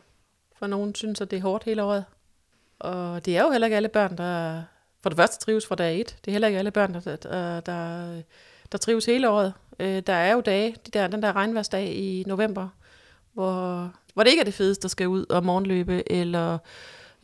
[0.56, 2.06] For nogen synes, at det er hårdt hele året.
[2.80, 4.64] Og det er jo heller ikke alle børn, der
[5.04, 6.16] for det første trives fra dag et.
[6.26, 8.22] Det er heller ikke alle børn, der, der, der,
[8.72, 9.54] der trives hele året.
[9.80, 12.70] Øh, Der er jo dage, de der, den der regnværsdag i november,
[13.34, 16.58] hvor, hvor det ikke er det fedeste, der skal ud og morgenløbe, eller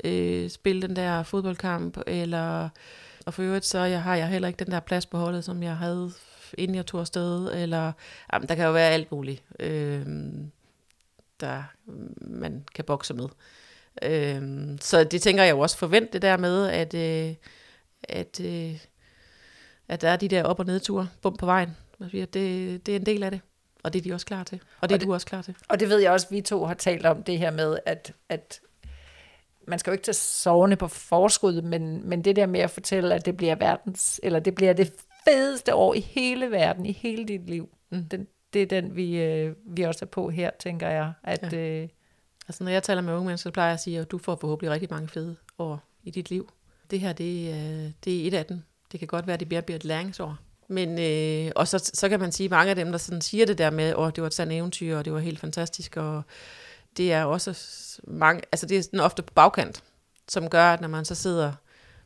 [0.04, 2.70] øh, spille den der fodboldkamp, eller
[3.26, 5.64] og for øvrigt så jeg har jeg heller ikke den der plads på holdet, som
[5.64, 6.12] jeg havde
[6.58, 7.92] inden jeg tog afsted, eller
[8.34, 10.06] jamen, der kan jo være alt muligt, øh,
[11.40, 11.64] der
[12.22, 13.28] man kan bokse med.
[14.04, 17.36] Øh, så det tænker jeg jo også forvent det der med, at, øh,
[18.04, 18.80] at, øh,
[19.88, 21.78] at der er de der op- og nedture bum på vejen.
[22.02, 23.42] Det, det er en del af det,
[23.84, 24.60] og det er de også klar til.
[24.82, 25.56] Og det er Og det- du også klar til.
[25.70, 28.60] Og det ved jeg også, vi to har talt om det her med, at, at
[29.68, 33.16] man skal jo ikke tage sovende på forskud, men, men det der med at fortælle,
[33.16, 34.94] at det bliver verdens, eller det bliver det
[35.28, 37.70] fedeste år i hele verden, i hele dit liv.
[37.90, 38.04] Mm.
[38.04, 41.14] Den, det er den, vi, øh, vi også er på her, tænker jeg.
[41.24, 41.58] At, Ja.
[41.58, 41.90] øh,
[42.48, 44.36] Altså når jeg taler med unge mennesker, så plejer jeg at sige, at du får
[44.42, 46.50] forhåbentlig rigtig mange fede år i dit liv.
[46.92, 48.62] Det her, det, øh, det er et af dem.
[48.92, 50.38] Det kan godt være, at det bliver, bliver et læringsår.
[50.68, 53.46] Men, øh, og så, så kan man sige, at mange af dem, der sådan siger
[53.46, 55.98] det der med, at oh, det var et sandt eventyr, og det var helt fantastisk,
[55.98, 56.24] og
[56.98, 57.60] det er også
[58.04, 59.84] mange, altså det er sådan ofte på bagkant,
[60.28, 61.54] som gør, at når man så sidder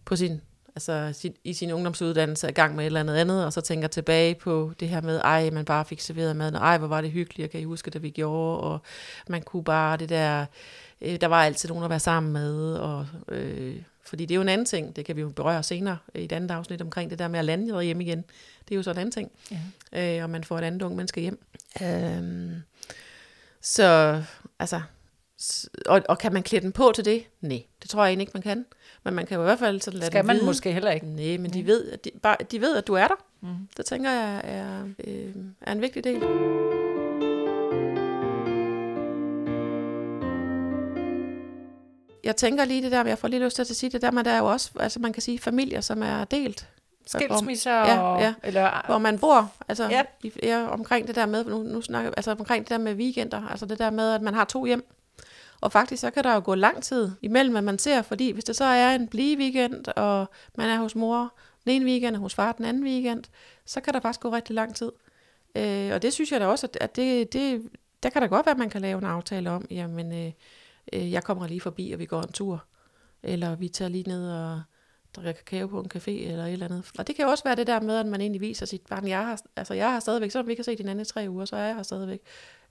[0.05, 0.41] på sin,
[0.75, 3.61] altså sin, i sin ungdomsuddannelse er i gang med et eller andet andet, og så
[3.61, 6.87] tænker tilbage på det her med, ej, man bare fik serveret maden, og ej, hvor
[6.87, 8.79] var det hyggeligt, og kan I huske, det vi gjorde, og
[9.27, 10.45] man kunne bare det der,
[11.01, 14.41] øh, der var altid nogen at være sammen med, og, øh, fordi det er jo
[14.41, 17.19] en anden ting, det kan vi jo berøre senere i et andet afsnit omkring det
[17.19, 18.23] der med at lande hjem igen.
[18.67, 19.31] Det er jo så en anden ting,
[19.93, 20.17] ja.
[20.17, 21.45] øh, og man får et andet ung menneske hjem.
[21.81, 22.53] Øhm,
[23.61, 24.21] så,
[24.59, 24.81] altså,
[25.85, 27.23] og, og kan man klæde den på til det?
[27.41, 28.65] Nej, det tror jeg egentlig ikke, man kan.
[29.03, 30.45] Men man kan jo i hvert fald sådan lade skal man vide.
[30.45, 31.05] måske heller ikke.
[31.05, 33.15] Nej, men de ved, at de, bare, de ved, at du er der.
[33.41, 33.67] Mm.
[33.77, 36.23] Det tænker jeg er, øh, er en vigtig del.
[42.23, 44.23] Jeg tænker lige det der, jeg får lige lyst til at sige det der med,
[44.23, 46.67] der er jo også, altså man kan sige familier, som er delt.
[47.05, 48.33] Skilsmisser, Ja, og, ja.
[48.43, 49.89] eller Hvor man bor, altså Ja.
[49.89, 50.03] ja.
[50.23, 53.47] I, ja, omkring det der med, nu, nu snakker altså omkring det der med weekender,
[53.47, 54.85] altså det der med, at man har to hjem.
[55.61, 58.43] Og faktisk så kan der jo gå lang tid imellem, at man ser, fordi hvis
[58.43, 61.33] det så er en blive weekend, og man er hos mor
[61.63, 63.23] den ene weekend, og hos far den anden weekend,
[63.65, 64.91] så kan der faktisk gå rigtig lang tid.
[65.55, 67.69] Øh, og det synes jeg da også, at, at det, det,
[68.03, 70.31] der kan da godt være, at man kan lave en aftale om, jamen, øh,
[70.93, 72.63] øh, jeg kommer lige forbi, og vi går en tur.
[73.23, 74.61] Eller vi tager lige ned og
[75.15, 76.91] drikker kakao på en café, eller et eller andet.
[76.97, 79.07] Og det kan jo også være det der med, at man egentlig viser sit barn,
[79.07, 81.45] jeg har, altså jeg har stadigvæk, selvom vi ikke har set hinanden i tre uger,
[81.45, 82.19] så er jeg her stadigvæk.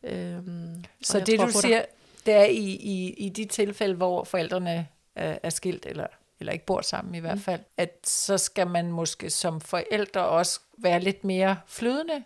[0.03, 1.61] Øhm, Så det tror du dig.
[1.61, 1.85] siger,
[2.27, 6.07] det er i, i, i de tilfælde, hvor forældrene er, er skilt, eller,
[6.41, 7.41] eller ikke bor sammen i hvert Mm.
[7.43, 12.25] fald, at så skal man måske som forældre også være lidt mere flydende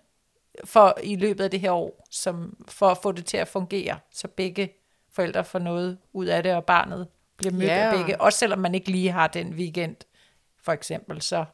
[0.64, 3.98] for i løbet af det her år, som, for at få det til at fungere,
[4.12, 4.72] så begge
[5.16, 7.74] forældre får noget ud af det, og barnet bliver mødt Ja.
[7.74, 9.96] af begge, også selvom man ikke lige har den weekend,
[10.62, 11.44] for eksempel, så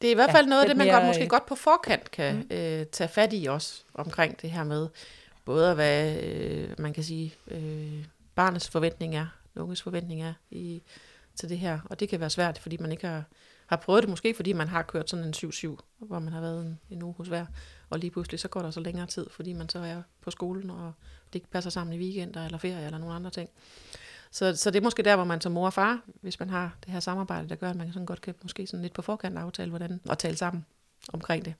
[0.00, 1.46] Det er i hvert Ja, fald noget af det, man godt, mere, måske øh, godt
[1.46, 2.56] på forkant kan mm.
[2.56, 4.88] øh, tage fat i også, omkring det her med,
[5.44, 10.82] både hvad øh, man kan sige, øh, barnets forventning er, unges forventning er i,
[11.34, 11.78] til det her.
[11.90, 13.24] Og det kan være svært, fordi man ikke har,
[13.66, 16.60] har prøvet det, måske fordi man har kørt sådan en 7-7, hvor man har været
[16.60, 17.46] en, en uge hos hver,
[17.90, 20.70] og lige pludselig så går der så længere tid, fordi man så er på skolen,
[20.70, 20.92] og
[21.32, 23.50] det ikke passer sammen i weekender eller ferie eller nogle andre ting.
[24.30, 26.76] Så, så det er måske der, hvor man som mor og far, hvis man har
[26.84, 29.38] det her samarbejde, der gør, at man sådan godt kan måske sådan lidt på forkant
[29.38, 30.66] aftale, hvordan og tale sammen
[31.12, 31.54] omkring det.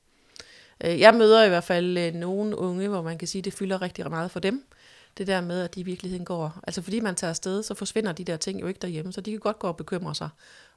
[0.85, 3.53] Øh, jeg møder i hvert fald øh, nogle unge, hvor man kan sige, at det
[3.53, 4.65] fylder rigtig meget for dem.
[5.19, 6.61] det der med, at de i virkeligheden går.
[6.63, 9.31] Altså fordi man tager afsted, så forsvinder de der ting jo ikke derhjemme, så de
[9.31, 10.29] kan godt gå og bekymre sig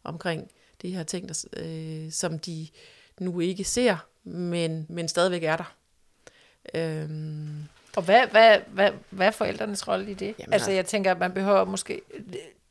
[0.03, 2.67] omkring de her ting, der, øh, som de
[3.19, 5.75] nu ikke ser, men, men stadigvæk er der.
[6.73, 7.63] Øhm,
[7.95, 10.35] og hvad, hvad, hvad, hvad er forældrenes rolle i det?
[10.39, 12.01] Jamen, altså, jeg tænker, at man behøver måske...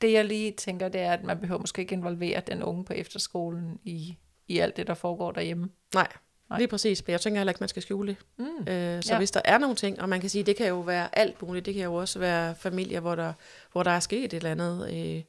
[0.02, 2.92] Det, jeg lige tænker, det er, at man behøver måske ikke involvere den unge på
[2.92, 4.16] efterskolen i,
[4.48, 5.68] i alt det, der foregår derhjemme.
[5.94, 6.08] nej,
[6.50, 6.58] Nej.
[6.58, 8.16] lige præcis, men jeg tænker heller ikke, man skal skjule det.
[8.36, 8.72] Mm.
[8.72, 9.18] Øh, så ja.
[9.18, 11.66] Hvis der er nogle ting, og man kan sige, det kan jo være alt muligt,
[11.66, 13.32] det kan jo også være familier, hvor der,
[13.72, 15.22] hvor der er sket et eller andet øh,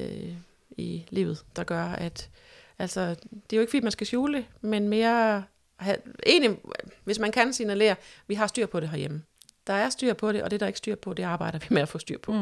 [0.00, 0.32] øh,
[0.70, 2.30] i livet, der gør, at
[2.78, 5.42] altså, det er jo ikke fordi, man skal skjule men mere
[5.76, 6.58] have, egentlig,
[7.04, 9.22] hvis man kan signalere, vi har styr på det herhjemme.
[9.66, 11.66] Der er styr på det, og det, der er ikke styr på, det arbejder vi
[11.70, 12.32] med at få styr på.
[12.32, 12.38] Mm.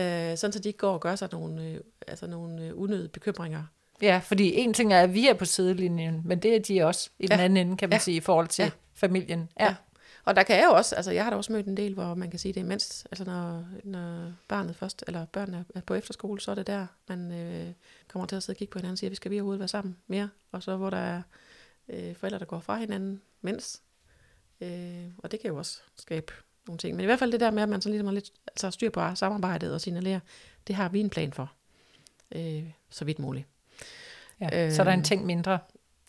[0.00, 3.08] Øh, sådan, så de ikke går og gør sig nogle, øh, altså nogle øh, unødige
[3.08, 3.62] bekymringer.
[4.02, 7.10] Ja, fordi en ting er, at vi er på sidelinjen, men det er de også
[7.18, 7.44] i den Ja.
[7.44, 8.00] anden ende, kan man Ja.
[8.00, 8.70] sige, i forhold til Ja.
[8.94, 9.48] familien.
[9.60, 9.64] Ja.
[9.64, 9.70] Ja.
[9.70, 9.74] ja.
[10.24, 12.14] Og der kan jeg jo også, altså jeg har da også mødt en del, hvor
[12.14, 15.94] man kan sige, det er mens, altså når, når barnet først, eller børnene er på
[15.94, 17.66] efterskole, så er det der, man øh,
[18.08, 19.68] kommer til at sidde og kigge på hinanden og siger, vi skal vi overhovedet være
[19.68, 20.28] sammen mere?
[20.52, 21.22] Og så hvor der er
[21.88, 23.82] øh, forældre, der går fra hinanden mens.
[24.60, 26.32] Øh, og det kan jo også skabe
[26.66, 26.96] nogle ting.
[26.96, 28.90] Men i hvert fald det der med, at man så ligesom har lidt altså styr
[28.90, 30.20] på samarbejdet og signalerer,
[30.66, 31.52] det har vi en plan for.
[32.34, 33.46] Øh, så vidt muligt.
[34.40, 34.70] Ja.
[34.70, 35.58] Så er der en Øh, ting mindre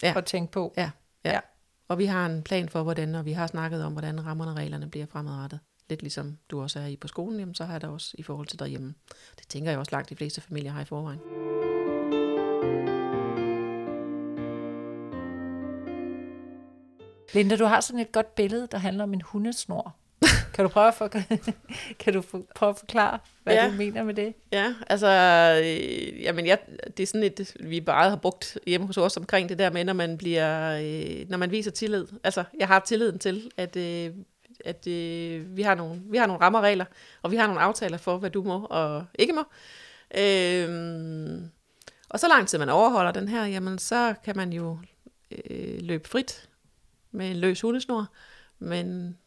[0.04, 0.14] ja.
[0.18, 0.74] at tænke på.
[0.78, 0.92] Ja,
[1.26, 1.32] ja.
[1.32, 1.40] Ja.
[1.88, 4.58] Og vi har en plan for, hvordan, og vi har snakket om, hvordan rammerne og
[4.58, 5.60] reglerne bliver fremadrettet.
[5.90, 8.24] Lidt ligesom du også er i på skolen, jamen, så har jeg det også i
[8.24, 8.94] forhold til derhjemme.
[9.40, 11.20] Det tænker jeg også langt de fleste familier har i forvejen.
[17.36, 19.96] Linda, du har sådan et godt billede, der handler om en hundesnor.
[20.54, 21.08] Kan du prøve at, for,
[22.00, 22.22] kan du
[22.56, 23.68] prøve at forklare, hvad Ja.
[23.68, 24.34] du mener med det?
[24.52, 25.08] Ja, altså,
[25.64, 26.60] øh, jamen, jeg,
[26.98, 29.84] det er sådan et, vi bare har brugt hjemme hos os omkring det der med,
[29.84, 32.08] når man bliver, øh, når man viser tillid.
[32.24, 34.12] Altså, jeg har tilliden til, at, øh,
[34.66, 36.86] at øh, vi, har nogle, vi har nogle rammer og regler,
[37.22, 39.44] og vi har nogle aftaler for, hvad du må og ikke må.
[40.18, 41.42] Øh,
[42.10, 44.78] og så lang tid man overholder den her, jamen, så kan man jo
[45.50, 46.50] øh, løbe frit
[47.16, 48.08] med en løs hundesnor,
[48.60, 49.18] men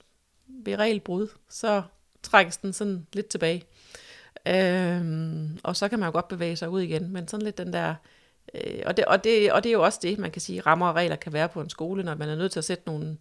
[0.46, 1.82] ved regelbrud, så
[2.22, 3.64] trækkes den sådan lidt tilbage.
[4.46, 7.72] Øhm, og så kan man jo godt bevæge sig ud igen, men sådan lidt den
[7.72, 7.94] der...
[8.54, 10.88] Øh, og, det, og, det, og det er jo også det, man kan sige, rammer
[10.88, 13.16] og regler kan være på en skole, når man er nødt til at sætte nogle,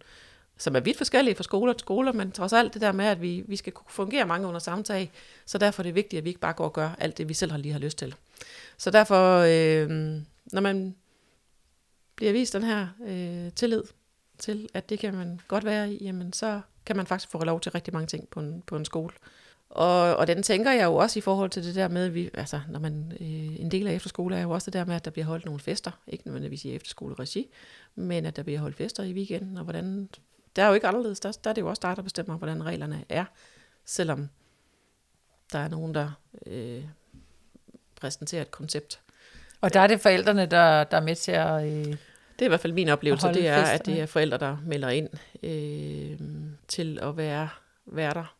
[0.56, 3.22] som er vidt forskellige fra skoler til skoler, men trods alt det der med, at
[3.22, 5.10] vi, vi skal kunne fungere mange under samme tag,
[5.46, 7.34] så derfor er det vigtigt, at vi ikke bare går og gør alt det, vi
[7.34, 8.14] selv har lige har lyst til.
[8.76, 9.90] Så derfor, øh,
[10.52, 10.94] når man
[12.14, 13.82] bliver vist den her øh, tillid
[14.38, 17.60] til, at det kan man godt være i, jamen så kan man faktisk få lov
[17.60, 19.14] til rigtig mange ting på en, på en skole.
[19.70, 22.30] Og, og den tænker jeg jo også i forhold til det der med, at vi,
[22.34, 25.04] altså, når man, øh, en del af efterskole er jo også det der med, at
[25.04, 27.50] der bliver holdt nogle fester, ikke nødvendigvis i efterskoleregi,
[27.94, 30.08] men at der bliver holdt fester i weekenden, og hvordan,
[30.56, 32.64] der er jo ikke anderledes, der, der er det jo også der, der bestemmer, hvordan
[32.64, 33.24] reglerne er,
[33.84, 34.28] selvom
[35.52, 36.10] der er nogen, der
[36.46, 36.84] øh,
[38.00, 39.00] præsenterer et koncept.
[39.60, 41.66] Og der er det forældrene, der, der er med til at...
[41.66, 41.96] Øh,
[42.38, 44.88] det er i hvert fald min oplevelse, det er, at det er forældre, der melder
[44.88, 45.08] ind
[45.42, 46.18] øh,
[46.68, 47.48] til at være
[47.86, 48.36] værter,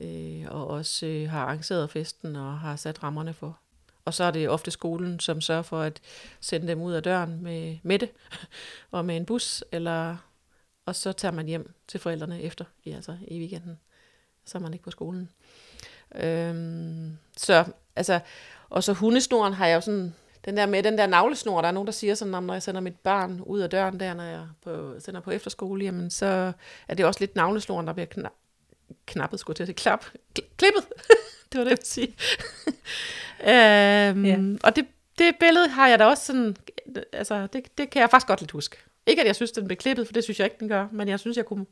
[0.00, 3.58] øh, og også øh, har arrangeret festen og har sat rammerne for.
[4.04, 6.00] Og så er det ofte skolen, som sørger for at
[6.40, 8.10] sende dem ud af døren med, med det,
[8.90, 10.16] og med en bus, eller,
[10.86, 13.80] og så tager man hjem til forældrene efter, ja, altså i weekenden.
[14.44, 15.28] Så er man ikke på skolen.
[16.14, 17.64] Øhm, så,
[17.96, 18.20] altså,
[18.70, 21.72] og så hundesnoren har jeg jo sådan, den der med den der navlesnor, der er
[21.72, 24.24] nogen, der siger sådan, "Nå, når jeg sender mit barn ud af døren der, når
[24.24, 26.52] jeg på, sender på efterskole, jamen så
[26.88, 30.04] er det også lidt navlesnoren, der bliver kna- knappet, skulle til at klap,
[30.38, 30.84] kl- klippet.
[31.52, 32.14] det var det, jeg ville sige.
[33.52, 34.38] øhm, Ja.
[34.64, 34.86] Og det,
[35.18, 36.56] det billede har jeg da også sådan,
[37.12, 38.76] altså det, det kan jeg faktisk godt lidt huske.
[39.06, 41.08] Ikke at jeg synes, den blev klippet, for det synes jeg ikke, den gør, men
[41.08, 41.66] jeg synes, jeg kunne,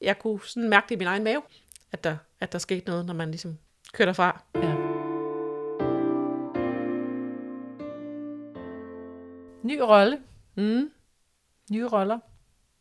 [0.00, 1.42] jeg kunne sådan mærke det i min egen mave,
[1.92, 3.58] at der, at der skete noget, når man ligesom
[3.92, 4.42] kører derfra.
[4.54, 5.05] ja.
[9.66, 10.18] Ny rolle.
[10.54, 10.90] Mm.
[11.70, 12.18] Nye roller.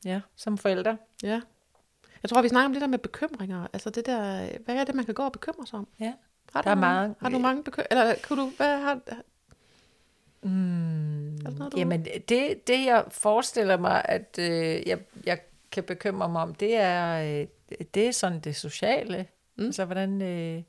[0.05, 0.97] Ja, som forældre.
[1.23, 1.41] Ja.
[2.23, 3.67] Jeg tror, vi snakker om det der med bekymringer.
[3.73, 5.87] Altså det der, hvad er det, man kan gå og bekymre sig om?
[5.99, 6.13] Ja.
[6.53, 8.01] Har Der er du, meget- Har du mange bekymringer?
[8.03, 8.99] Eller kunne du, hvad har,
[10.41, 15.39] Mm, noget, du- jamen, det, det jeg forestiller mig, at øh, jeg, jeg
[15.71, 17.47] kan bekymre mig om, det er, øh,
[17.93, 19.27] det er sådan det sociale.
[19.55, 19.65] Mm.
[19.65, 20.21] Altså, hvordan...
[20.21, 20.63] Øh,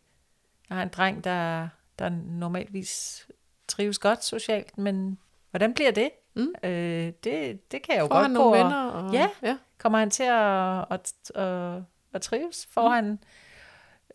[0.68, 3.26] jeg har en dreng, der, der normalvis
[3.68, 5.18] trives godt socialt, men
[5.57, 6.11] hvordan bliver det?
[6.35, 6.55] Mm.
[6.64, 8.90] Øh, det, det kan jeg jo får godt han nogle og- venner?
[8.90, 9.29] Og, Ja.
[9.42, 9.57] ja.
[9.79, 12.66] Kommer han til at, at, at, at trives?
[12.71, 12.95] Får, mm.
[12.95, 13.19] han,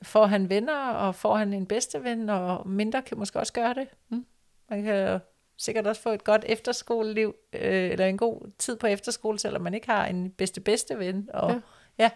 [0.04, 3.74] får han venner, og får han en bedste ven, og mindre kan måske også gøre
[3.74, 3.88] det.
[4.10, 4.26] Mm.
[4.70, 5.20] Man kan
[5.58, 9.74] sikkert også få et godt efterskoleliv, øh, eller en god tid på efterskole, selvom man
[9.74, 11.30] ikke har en bedste bedste ven.
[11.34, 11.62] Og,
[12.00, 12.10] ja.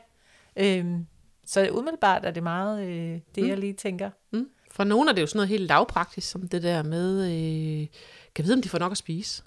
[0.58, 1.08] Ja, øhm,
[1.46, 3.50] Så umiddelbart er det meget øh, det, mm.
[3.50, 4.10] jeg lige tænker.
[4.32, 4.50] Mm.
[4.72, 7.24] For nogle er det jo sådan noget helt lavpraktisk, som det der med,
[7.82, 7.88] øh,
[8.36, 9.44] kan vide, om de får nok at spise?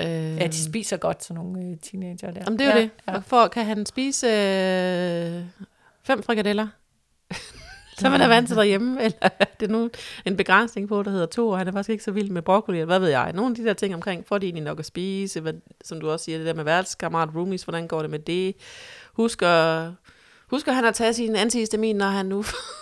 [0.00, 2.40] Øh, ja, de spiser godt, sådan nogle øh, teenager der.
[2.46, 2.90] Jamen, det er jo ja, det.
[3.08, 3.18] Ja.
[3.18, 5.44] For, kan han spise øh,
[6.02, 6.68] fem frikadeller?
[7.98, 9.28] så man er vant til derhjemme, eller
[9.60, 9.90] det er nu
[10.24, 12.78] en begrænsning på, der hedder to, og han er faktisk ikke så vild med broccoli,
[12.78, 13.32] eller hvad ved jeg.
[13.34, 15.54] Nogle af de der ting omkring, får de egentlig nok at spise, hvad,
[15.84, 18.54] som du også siger, det der med værelseskammerat, roomies, hvordan går det med det?
[19.12, 19.90] Husk at,
[20.50, 22.44] husk at han har taget sin antihistamin, når han nu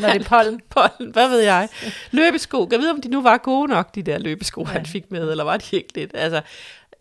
[0.00, 0.60] når det er pollen.
[0.76, 1.68] pollen, hvad ved jeg.
[2.10, 2.68] Løbesko.
[2.70, 4.66] Jeg ved, om de nu var gode nok, de der løbesko, ja.
[4.66, 6.10] han fik med, eller var de ikke lidt?
[6.14, 6.42] Altså,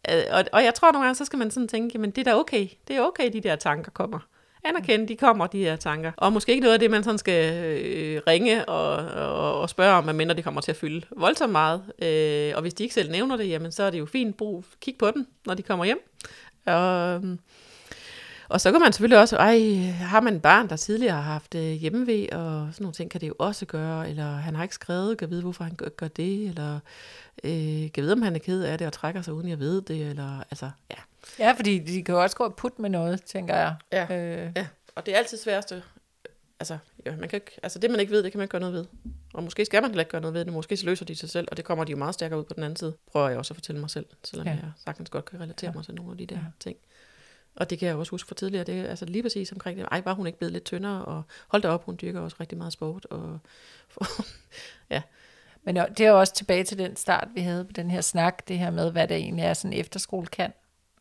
[0.09, 2.31] øh, og, og jeg tror nogle gange, så skal man sådan tænke, men det er
[2.31, 2.67] da okay.
[2.87, 4.19] Det er okay, de der tanker kommer.
[4.65, 6.11] Anerkende, de kommer, de her tanker.
[6.17, 8.95] Og måske ikke noget af det, man sådan skal øh, ringe og,
[9.27, 11.81] og, og spørge om, medmindre det kommer til at fylde voldsomt meget.
[12.01, 14.65] Øh, og hvis de ikke selv nævner det, jamen, så er det jo fint brug.
[14.81, 15.99] Kig på dem, når de kommer hjem.
[16.65, 17.21] Og,
[18.49, 19.59] og så kan man selvfølgelig også, ej,
[19.91, 23.21] har man et barn, der tidligere har haft øh, hjemmevæg, og sådan nogle ting kan
[23.21, 26.47] det jo også gøre, eller han har ikke skrevet, kan vide, hvorfor han gør, det,
[26.47, 26.79] eller
[27.43, 29.81] øh, kan vide, om han er ked af det, og trækker sig uden jeg ved
[29.81, 30.95] det, eller altså, ja.
[31.39, 33.75] Ja, fordi de kan jo også gå og putte med noget, tænker jeg.
[33.91, 34.51] Ja, øh.
[34.55, 34.67] ja.
[34.95, 35.83] og det er altid sværeste,
[36.59, 38.61] altså, ja, man kan ikke, altså det man ikke ved, det kan man ikke gøre
[38.61, 38.85] noget ved.
[39.33, 41.29] Og måske skal man heller ikke gøre noget ved det, måske så løser de sig
[41.29, 43.37] selv, og det kommer de jo meget stærkere ud på den anden side, prøver jeg
[43.37, 44.53] også at fortælle mig selv, selvom ja.
[44.53, 45.75] jeg sagtens godt kan relatere ja.
[45.75, 46.43] mig til nogle af de der ja.
[46.59, 46.77] ting.
[47.55, 49.87] Og det kan jeg også huske fra tidligere, det er altså lige præcis omkring det.
[49.91, 52.57] Ej, var hun ikke blevet lidt tyndere, og hold da op, hun dyrker også rigtig
[52.57, 53.05] meget sport.
[53.05, 53.39] Og,
[53.89, 54.05] for,
[54.93, 55.01] ja.
[55.63, 58.47] Men det er jo også tilbage til den start, vi havde på den her snak,
[58.47, 60.53] det her med, hvad det egentlig er, sådan en efterskole kan.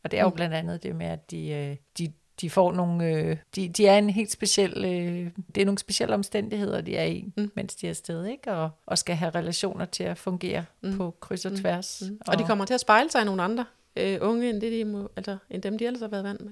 [0.04, 0.34] Og det er jo mm.
[0.34, 3.98] blandt andet det med, at de, øh, de, de får nogle, øh, de, de er
[3.98, 7.50] en helt speciel, øh, det er nogle specielle omstændigheder, de er i, mm.
[7.56, 8.52] mens de er afsted, ikke?
[8.52, 10.96] Og, og skal have relationer til at fungere mm.
[10.96, 11.58] på kryds og mm.
[11.58, 12.02] tværs.
[12.06, 12.18] Mm.
[12.20, 13.64] Og, og de kommer til at spejle sig i nogle andre
[13.96, 16.42] øh, unge, end, det, de må, altså, end dem, de ellers har været vant,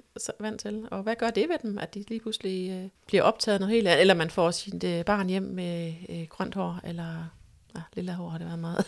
[0.41, 0.89] vant til.
[0.91, 3.89] Og hvad gør det ved dem, at de lige pludselig øh, bliver optaget noget helt
[3.89, 7.31] andet, eller man får sit øh, barn hjem med øh, grønt hår, eller
[7.77, 8.87] Ja, lille hår har det været meget.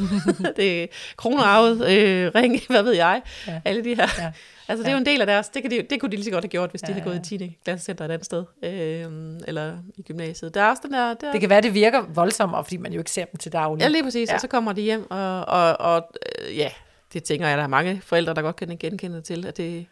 [0.56, 0.86] det er
[1.16, 3.22] kronerarvet, øh, ring, hvad ved jeg.
[3.46, 3.60] Ja.
[3.64, 4.08] Alle de her.
[4.18, 4.32] Ja.
[4.68, 5.48] Altså, det er jo en del af deres...
[5.48, 7.04] Det, kan de, det kunne de lige så godt have gjort, hvis ja, de havde
[7.04, 7.58] gået i 10.
[7.64, 8.44] klassecenter et andet sted.
[8.62, 10.54] Øh, eller i gymnasiet.
[10.54, 11.14] Der er også den der...
[11.14, 13.82] der det kan være, det virker voldsomt, fordi man jo ikke ser dem til daglig.
[13.82, 14.28] Ja, lige præcis.
[14.28, 14.34] Ja.
[14.34, 16.10] Og så kommer de hjem, og, og, og
[16.48, 16.70] øh, ja,
[17.12, 19.86] det tænker jeg, der er mange forældre, der godt kan genkende til, at det,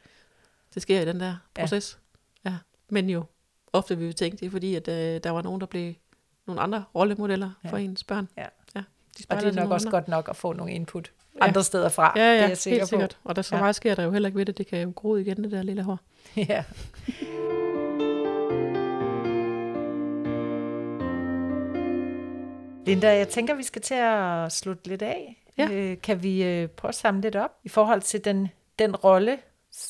[0.75, 1.99] det sker i den der proces.
[2.45, 2.51] Ja.
[2.51, 2.57] ja.
[2.89, 3.25] Men jo,
[3.73, 5.95] ofte vil vi tænke, det er fordi, at øh, der var nogen, der blev
[6.47, 7.71] nogle andre rollemodeller ja.
[7.71, 8.29] for ens børn.
[8.37, 8.47] Ja.
[8.75, 8.83] ja.
[9.19, 9.97] De og det er nok også andre.
[9.99, 11.45] godt nok at få nogle input ja.
[11.45, 12.13] andre steder fra.
[12.17, 13.19] Ja, ja, det er jeg helt sikkert.
[13.23, 13.29] På.
[13.29, 13.63] Og der så ja.
[13.63, 14.59] meget sker der jo heller ikke ved det.
[14.59, 15.99] Det kan jo gro igen, det der lille hår.
[16.37, 16.65] Ja.
[22.87, 25.43] Linda, jeg tænker, vi skal til at slutte lidt af.
[25.59, 25.71] Ja.
[25.73, 29.39] Øh, kan vi øh, prøve at samle lidt op i forhold til den, den rolle,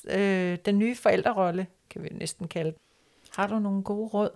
[0.09, 2.79] øh, den nye forældrerolle, kan vi næsten kalde den.
[3.37, 4.31] Har du nogle gode råd?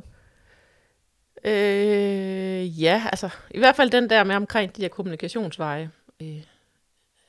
[1.45, 5.91] Øh, ja, altså i hvert fald den der med omkring de her kommunikationsveje.
[6.21, 6.43] Øh,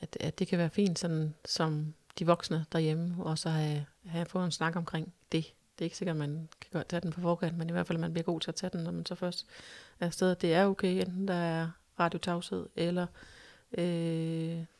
[0.00, 4.26] at, at det kan være fint sådan, som de voksne derhjemme, og så have, have
[4.26, 5.44] fået en snak omkring det.
[5.78, 7.86] Det er ikke sikkert, at man kan godt tage den på forkant, men i hvert
[7.86, 9.46] fald, at man bliver god til at tage den, når man så først
[10.00, 10.34] er afsted.
[10.34, 11.68] Det er okay, enten der er
[12.00, 13.33] radiotavshed, eller øh,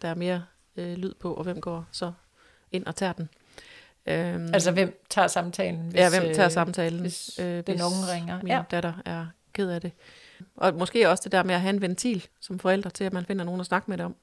[0.02, 0.44] der er mere
[0.76, 2.12] øh, lyd på, og hvem går så
[2.72, 3.28] ind og tager den.
[4.06, 5.80] Øhm, altså hvem tager samtalen?
[5.80, 8.42] Hvis, ja, hvem tager øh, samtalen, hvis øh, den unge ringer.
[8.42, 8.62] min ja.
[8.70, 9.92] datter er ked af det.
[10.56, 13.24] Og måske også det der med at have en ventil som forældre til, at man
[13.24, 14.16] finder nogen at snakke med det om.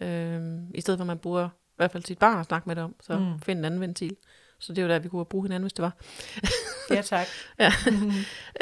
[0.00, 2.76] Øhm, I stedet for at man bruger i hvert fald sit barn at snakke med
[2.76, 3.40] det om, så mm.
[3.40, 4.16] find en anden ventil.
[4.62, 5.92] Så det er jo der, vi kunne bruge hinanden, hvis det var.
[6.90, 7.26] ja, tak.
[7.64, 7.72] ja.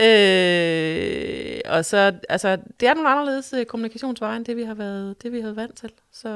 [0.05, 5.23] øh, og så, altså, det er nogle anderledes øh, kommunikationsveje, end det vi har været,
[5.23, 5.91] det vi har været vant til.
[6.13, 6.29] Så,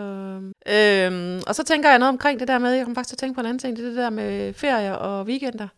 [0.66, 3.18] øh, og så tænker jeg noget omkring det der med, jeg kommer faktisk til at
[3.18, 5.68] tænke på en anden ting, det er det der med ferier og weekender.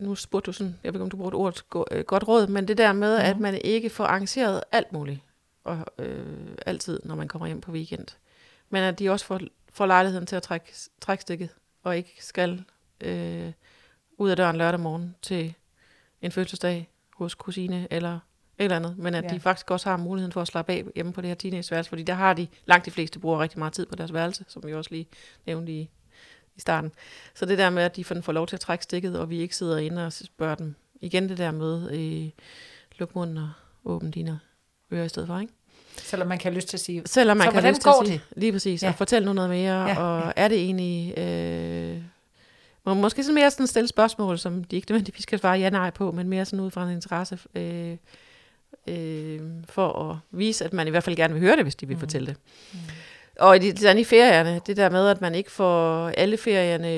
[0.00, 2.68] Nu spurgte du sådan, jeg ved ikke, om du brugte ordet øh, godt råd, men
[2.68, 3.24] det der med, mm.
[3.24, 5.20] at man ikke får arrangeret alt muligt,
[5.64, 6.26] og, øh,
[6.66, 8.06] altid, når man kommer hjem på weekend.
[8.70, 9.40] Men at de også får,
[9.72, 11.48] får lejligheden til at trække, trække stikket,
[11.82, 12.64] og ikke skal
[13.00, 13.52] øh,
[14.18, 15.54] ud af døren lørdag morgen til
[16.22, 18.18] en fødselsdag hos kusine eller
[18.58, 19.28] et eller andet, men at ja.
[19.28, 22.02] de faktisk også har muligheden for at slappe af hjemme på det her teenageværelse, fordi
[22.02, 24.74] der har de, langt de fleste bruger rigtig meget tid på deres værelse, som vi
[24.74, 25.06] også lige
[25.46, 25.90] nævnte i,
[26.56, 26.92] i starten.
[27.34, 29.56] Så det der med, at de får lov til at trække stikket, og vi ikke
[29.56, 32.30] sidder inde og spørger dem igen det der med, øh,
[32.98, 33.50] luk munden og
[33.84, 34.40] åbne dine
[34.92, 35.52] ører i stedet for, ikke?
[35.96, 37.88] Selvom man kan have lyst til at sige, Selvom man så kan have lyst til
[37.88, 38.38] at sige, det?
[38.40, 38.88] lige præcis, ja.
[38.88, 39.98] og fortælle nu noget mere, ja.
[39.98, 41.18] og er det egentlig...
[41.18, 42.02] Øh,
[42.86, 45.90] og måske sådan mere sådan stille spørgsmål, som de ikke nødvendigvis skal svare ja nej
[45.90, 47.96] på, men mere sådan ud fra en interesse øh,
[48.86, 51.86] øh, for at vise, at man i hvert fald gerne vil høre det, hvis de
[51.86, 52.00] vil mm.
[52.00, 52.36] fortælle det.
[52.72, 52.78] Mm.
[53.40, 56.92] Og i, de, i ferierne, det der med, at man ikke får alle ferierne,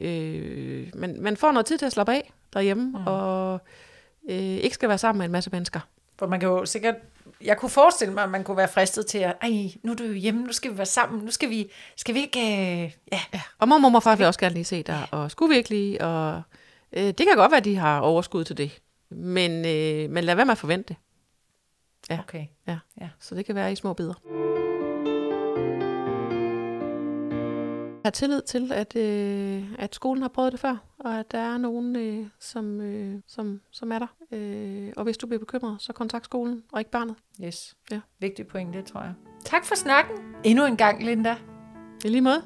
[0.00, 3.06] øh, man, man får noget tid til at slappe af, derhjemme, mm.
[3.06, 3.60] og
[4.30, 5.80] øh, ikke skal være sammen med en masse mennesker.
[6.18, 6.94] For man kan jo sikkert,
[7.44, 9.50] jeg kunne forestille mig, at man kunne være fristet til at, ej,
[9.82, 12.20] nu er du jo hjemme, nu skal vi være sammen, nu skal vi, skal vi
[12.20, 13.20] ikke, øh, ja.
[13.34, 13.40] ja.
[13.58, 16.42] Og mor, mor og far vil også gerne lige se dig, og skulle virkelig, og
[16.92, 18.80] øh, det kan godt være, at de har overskud til det.
[19.10, 20.96] Men, øh, men lad være med at forvente det.
[22.10, 22.18] Ja.
[22.18, 22.46] Okay.
[22.66, 22.78] Ja.
[23.00, 23.08] ja.
[23.20, 24.71] Så det kan være i små bidder.
[28.04, 31.58] Har tillid til, at, øh, at skolen har prøvet det før, og at der er
[31.58, 34.06] nogen, øh, som, øh, som, som er der.
[34.32, 37.16] Øh, og hvis du bliver bekymret, så kontakt skolen, og ikke barnet.
[37.44, 37.74] Yes.
[37.90, 38.00] Ja.
[38.20, 39.14] Vigtig pointe, tror jeg.
[39.44, 40.16] Tak for snakken.
[40.44, 41.36] Endnu en gang, Linda.
[42.04, 42.42] I lige måde.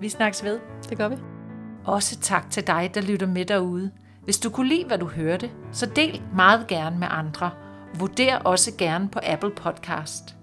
[0.00, 0.60] Vi snakkes ved.
[0.88, 1.16] Det gør vi.
[1.84, 3.90] Også tak til dig, der lytter med derude.
[4.24, 7.50] Hvis du kunne lide, hvad du hørte, så del meget gerne med andre.
[7.98, 10.36] Vurder også gerne på Apple Podcast.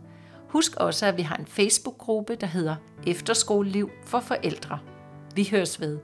[0.50, 2.76] Husk også, at vi har en Facebook-gruppe, der hedder
[3.08, 4.80] Efterskoleliv for forældre.
[5.36, 6.00] Vi høres ved.